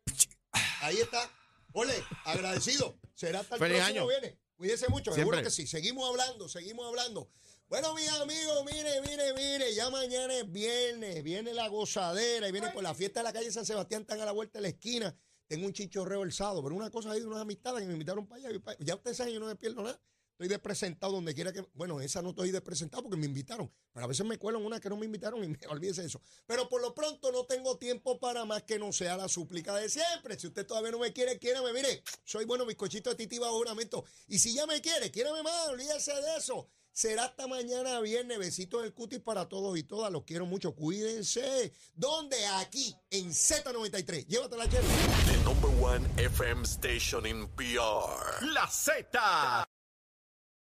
Ahí 0.81 0.97
está. 0.97 1.29
Ole, 1.73 1.93
agradecido. 2.25 2.97
Será 3.15 3.39
hasta 3.41 3.55
el 3.55 3.59
Feliz 3.59 3.77
próximo 3.77 3.99
año. 4.01 4.07
viene. 4.07 4.37
Cuídese 4.55 4.89
mucho, 4.89 5.11
Siempre. 5.13 5.21
seguro 5.21 5.41
que 5.43 5.49
sí. 5.51 5.67
Seguimos 5.67 6.07
hablando, 6.09 6.49
seguimos 6.49 6.85
hablando. 6.87 7.29
Bueno, 7.69 7.93
mis 7.93 8.09
amigos, 8.09 8.65
mire, 8.65 8.99
mire, 9.01 9.33
mire, 9.33 9.73
ya 9.75 9.89
mañana 9.91 10.33
es 10.35 10.51
viernes, 10.51 11.23
viene 11.23 11.53
la 11.53 11.67
gozadera 11.67 12.49
y 12.49 12.51
viene 12.51 12.69
por 12.71 12.81
la 12.83 12.95
fiesta 12.95 13.19
de 13.19 13.25
la 13.25 13.31
calle 13.33 13.51
San 13.51 13.65
Sebastián, 13.65 14.01
están 14.01 14.19
a 14.21 14.25
la 14.25 14.31
vuelta 14.31 14.57
de 14.57 14.63
la 14.63 14.67
esquina. 14.69 15.15
Tengo 15.49 15.65
un 15.65 15.73
chichorreo 15.73 16.21
el 16.21 16.31
pero 16.31 16.75
una 16.75 16.91
cosa 16.91 17.09
ahí 17.11 17.19
de 17.21 17.25
unas 17.25 17.41
amistades 17.41 17.81
que 17.81 17.87
me 17.87 17.93
invitaron 17.93 18.27
para 18.27 18.39
allá. 18.39 18.55
y 18.55 18.59
pa- 18.59 18.77
Ya 18.79 18.93
ustedes 18.93 19.17
saben, 19.17 19.33
yo 19.33 19.39
no 19.39 19.47
me 19.47 19.55
pierdo 19.55 19.81
nada. 19.81 19.99
Estoy 20.33 20.47
despresentado 20.47 21.11
donde 21.11 21.33
quiera 21.33 21.51
que. 21.51 21.67
Bueno, 21.73 21.99
esa 21.99 22.21
no 22.21 22.29
estoy 22.29 22.51
despresentado 22.51 23.01
porque 23.03 23.17
me 23.17 23.25
invitaron. 23.25 23.69
Pero 23.91 24.05
a 24.05 24.07
veces 24.07 24.25
me 24.27 24.37
cuelan 24.37 24.63
una 24.63 24.79
que 24.79 24.87
no 24.87 24.95
me 24.95 25.07
invitaron 25.07 25.43
y 25.43 25.47
me 25.47 25.57
olvídese 25.67 26.01
de 26.01 26.07
eso. 26.07 26.21
Pero 26.45 26.69
por 26.69 26.81
lo 26.81 26.93
pronto 26.93 27.31
no 27.31 27.45
tengo 27.45 27.77
tiempo 27.79 28.19
para 28.19 28.45
más 28.45 28.61
que 28.63 28.77
no 28.77 28.93
sea 28.93 29.17
la 29.17 29.27
súplica 29.27 29.75
de 29.75 29.89
siempre. 29.89 30.39
Si 30.39 30.45
usted 30.45 30.67
todavía 30.67 30.91
no 30.91 30.99
me 30.99 31.11
quiere, 31.11 31.39
quiérame. 31.39 31.73
Mire, 31.73 32.03
soy 32.23 32.45
bueno, 32.45 32.65
bizcochito 32.67 33.09
de 33.09 33.15
titi 33.15 33.39
bajo 33.39 33.57
juramento. 33.57 34.05
Y 34.27 34.37
si 34.37 34.53
ya 34.53 34.67
me 34.67 34.79
quiere, 34.81 35.09
quiérame 35.09 35.41
más, 35.41 35.67
olvídese 35.69 36.13
de 36.13 36.37
eso. 36.37 36.69
Será 36.99 37.23
hasta 37.23 37.47
mañana 37.47 38.01
viernes. 38.01 38.37
Besitos 38.37 38.81
del 38.81 38.93
cutis 38.93 39.21
para 39.21 39.47
todos 39.47 39.77
y 39.77 39.83
todas. 39.83 40.11
Los 40.11 40.25
quiero 40.25 40.45
mucho. 40.45 40.75
Cuídense. 40.75 41.71
¿Dónde? 41.95 42.35
Aquí, 42.57 42.93
en 43.09 43.29
Z93. 43.29 44.27
Llévatela, 44.27 44.67
chévere. 44.67 44.89
The 45.25 45.37
number 45.45 45.69
one 45.81 46.05
FM 46.17 46.65
station 46.65 47.25
in 47.25 47.47
PR. 47.55 48.45
La 48.53 48.67
Z. 48.67 49.65